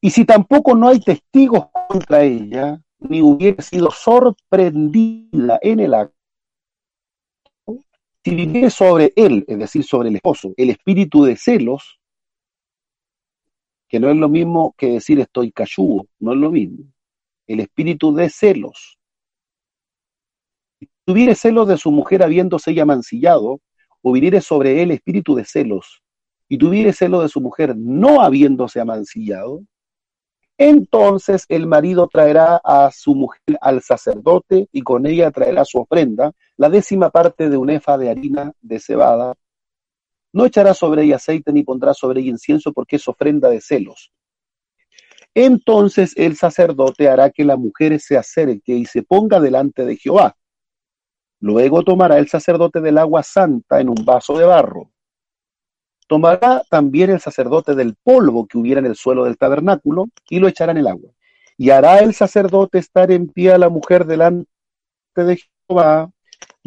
[0.00, 6.14] y si tampoco no hay testigos contra ella, ni hubiera sido sorprendida en el acto,
[8.24, 11.97] si viviera sobre él, es decir, sobre el esposo, el espíritu de celos,
[13.88, 16.84] que no es lo mismo que decir estoy cayudo, no es lo mismo,
[17.46, 18.98] el espíritu de celos.
[20.78, 23.60] Si tuviera celos de su mujer habiéndose ella mancillado,
[24.02, 26.02] o viniere sobre él espíritu de celos,
[26.48, 29.62] y tuviera celos de su mujer no habiéndose amancillado,
[30.58, 36.32] entonces el marido traerá a su mujer al sacerdote y con ella traerá su ofrenda,
[36.56, 39.34] la décima parte de un efa de harina de cebada.
[40.32, 44.12] No echará sobre ella aceite ni pondrá sobre ella incienso porque es ofrenda de celos.
[45.34, 50.36] Entonces el sacerdote hará que la mujer se acerque y se ponga delante de Jehová.
[51.40, 54.90] Luego tomará el sacerdote del agua santa en un vaso de barro
[56.08, 60.48] Tomará también el sacerdote del polvo que hubiera en el suelo del tabernáculo y lo
[60.48, 61.12] echará en el agua.
[61.58, 64.48] Y hará el sacerdote estar en pie a la mujer delante
[65.14, 66.10] de Jehová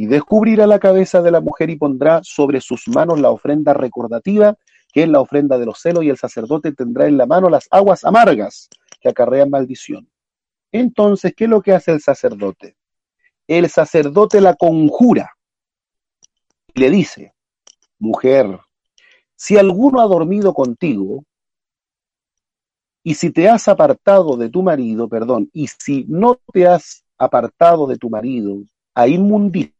[0.01, 4.57] y descubrirá la cabeza de la mujer y pondrá sobre sus manos la ofrenda recordativa,
[4.91, 7.67] que es la ofrenda de los celos, y el sacerdote tendrá en la mano las
[7.69, 8.67] aguas amargas
[8.99, 10.09] que acarrean maldición.
[10.71, 12.77] Entonces, ¿qué es lo que hace el sacerdote?
[13.45, 15.35] El sacerdote la conjura
[16.73, 17.35] y le dice,
[17.99, 18.59] mujer,
[19.35, 21.25] si alguno ha dormido contigo,
[23.03, 27.85] y si te has apartado de tu marido, perdón, y si no te has apartado
[27.85, 28.63] de tu marido
[28.95, 29.75] a inmundicia,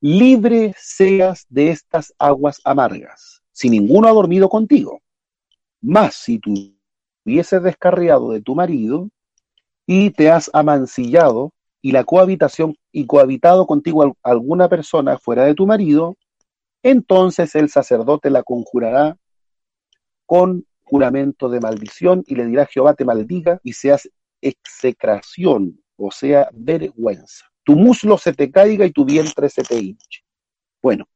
[0.00, 5.00] libre seas de estas aguas amargas, si ninguno ha dormido contigo.
[5.80, 6.54] Mas si tú
[7.24, 9.08] hubieses descarriado de tu marido
[9.86, 15.66] y te has amancillado y la cohabitación y cohabitado contigo alguna persona fuera de tu
[15.66, 16.16] marido,
[16.82, 19.16] entonces el sacerdote la conjurará
[20.26, 24.08] con juramento de maldición y le dirá Jehová te maldiga y seas
[24.40, 27.46] execración, o sea, vergüenza.
[27.68, 30.22] Tu muslo se te caiga y tu vientre se te hinche.
[30.80, 31.06] Bueno,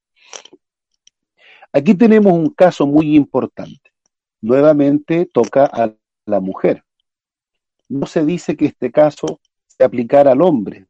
[1.72, 3.90] aquí tenemos un caso muy importante.
[4.42, 5.94] Nuevamente toca a
[6.26, 6.84] la mujer.
[7.88, 10.88] No se dice que este caso se aplicara al hombre,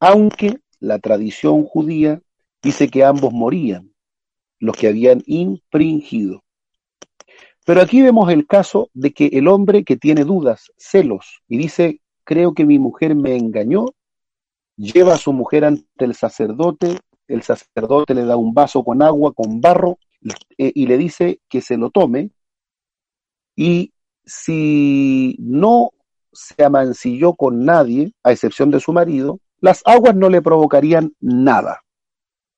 [0.00, 2.22] aunque la tradición judía
[2.62, 3.92] dice que ambos morían
[4.60, 6.42] los que habían infringido.
[7.66, 12.00] Pero aquí vemos el caso de que el hombre que tiene dudas, celos, y dice,
[12.24, 13.88] creo que mi mujer me engañó,
[14.76, 19.32] lleva a su mujer ante el sacerdote, el sacerdote le da un vaso con agua,
[19.32, 19.98] con barro,
[20.58, 22.30] eh, y le dice que se lo tome,
[23.56, 23.92] y
[24.24, 25.90] si no
[26.32, 31.82] se amancilló con nadie, a excepción de su marido, las aguas no le provocarían nada.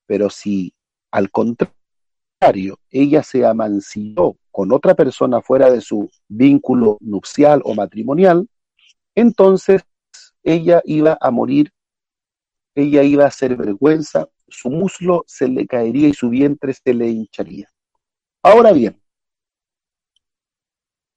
[0.06, 0.72] Pero si
[1.10, 8.48] al contrario, ella se amancilló con otra persona fuera de su vínculo nupcial o matrimonial,
[9.14, 9.82] entonces
[10.42, 11.72] ella iba a morir,
[12.74, 17.08] ella iba a hacer vergüenza, su muslo se le caería y su vientre se le
[17.08, 17.68] hincharía.
[18.42, 19.00] Ahora bien,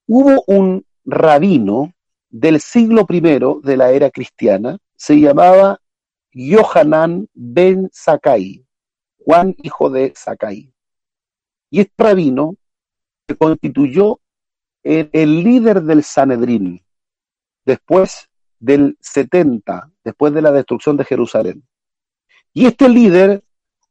[0.08, 1.94] hubo un rabino
[2.30, 5.80] del siglo I de la era cristiana, se llamaba
[6.32, 8.66] Yohanan ben Sakai,
[9.18, 10.74] Juan hijo de Sakai.
[11.70, 12.56] Y este rabino
[13.28, 14.22] se constituyó
[14.84, 16.82] el, el líder del Sanedrín
[17.66, 18.30] después
[18.60, 21.68] del 70, después de la destrucción de Jerusalén.
[22.54, 23.44] Y este líder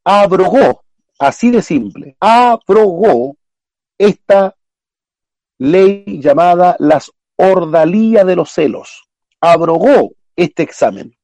[0.03, 0.83] abrogó,
[1.19, 3.37] así de simple, abrogó
[3.99, 4.57] esta
[5.59, 9.05] ley llamada las ordalía de los celos.
[9.43, 11.15] Abrogó este examen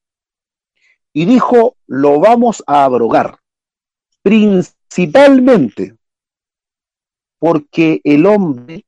[1.15, 3.39] y dijo, lo vamos a abrogar,
[4.23, 5.97] principalmente
[7.39, 8.85] porque el hombre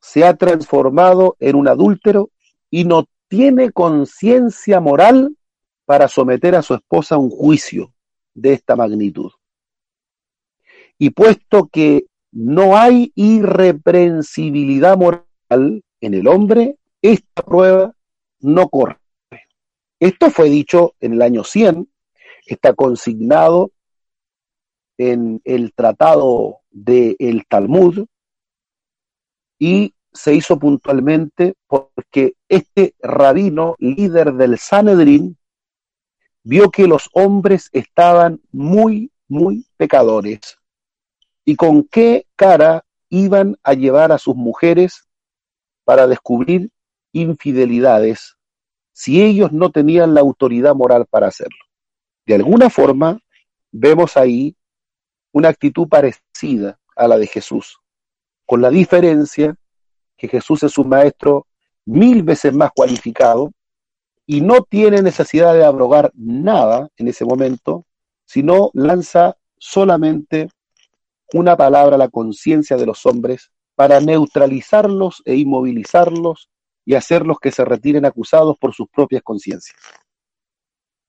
[0.00, 2.30] se ha transformado en un adúltero
[2.70, 5.37] y no tiene conciencia moral
[5.88, 7.94] para someter a su esposa a un juicio
[8.34, 9.32] de esta magnitud.
[10.98, 15.24] Y puesto que no hay irreprensibilidad moral
[16.02, 17.94] en el hombre, esta prueba
[18.40, 18.98] no corre.
[19.98, 21.88] Esto fue dicho en el año 100,
[22.44, 23.72] está consignado
[24.98, 28.04] en el tratado del el Talmud
[29.58, 35.37] y se hizo puntualmente porque este rabino, líder del Sanedrín,
[36.48, 40.56] vio que los hombres estaban muy, muy pecadores.
[41.44, 45.06] ¿Y con qué cara iban a llevar a sus mujeres
[45.84, 46.70] para descubrir
[47.12, 48.38] infidelidades
[48.94, 51.58] si ellos no tenían la autoridad moral para hacerlo?
[52.24, 53.20] De alguna forma,
[53.70, 54.56] vemos ahí
[55.32, 57.78] una actitud parecida a la de Jesús,
[58.46, 59.54] con la diferencia
[60.16, 61.46] que Jesús es un maestro
[61.84, 63.52] mil veces más cualificado
[64.30, 67.86] y no tiene necesidad de abrogar nada en ese momento,
[68.26, 70.50] sino lanza solamente
[71.32, 76.50] una palabra a la conciencia de los hombres para neutralizarlos e inmovilizarlos
[76.84, 79.78] y hacerlos que se retiren acusados por sus propias conciencias.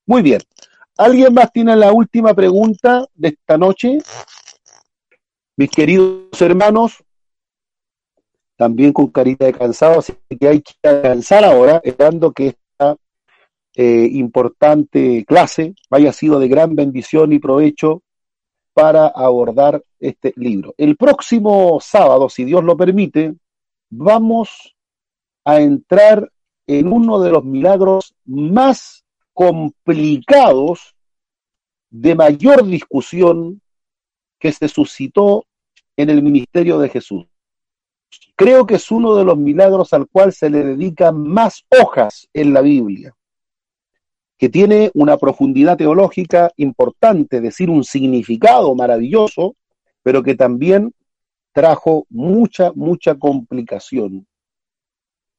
[0.06, 0.40] Muy bien.
[0.96, 3.98] ¿Alguien más tiene la última pregunta de esta noche?
[5.58, 7.04] Mis queridos hermanos,
[8.56, 12.56] también con carita de cansado, así que hay que alcanzar ahora, esperando que
[13.74, 18.02] eh, importante clase haya sido de gran bendición y provecho
[18.72, 20.74] para abordar este libro.
[20.78, 23.34] El próximo sábado, si Dios lo permite,
[23.90, 24.74] vamos
[25.44, 26.30] a entrar
[26.66, 30.94] en uno de los milagros más complicados,
[31.90, 33.60] de mayor discusión
[34.38, 35.44] que se suscitó
[35.96, 37.26] en el ministerio de Jesús.
[38.36, 42.52] Creo que es uno de los milagros al cual se le dedican más hojas en
[42.52, 43.14] la Biblia,
[44.40, 49.54] que tiene una profundidad teológica importante, es decir, un significado maravilloso,
[50.02, 50.94] pero que también
[51.52, 54.26] trajo mucha, mucha complicación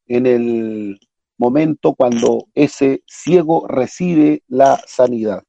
[0.06, 1.00] en el
[1.40, 5.42] momento cuando ese ciego recibe la sanidad.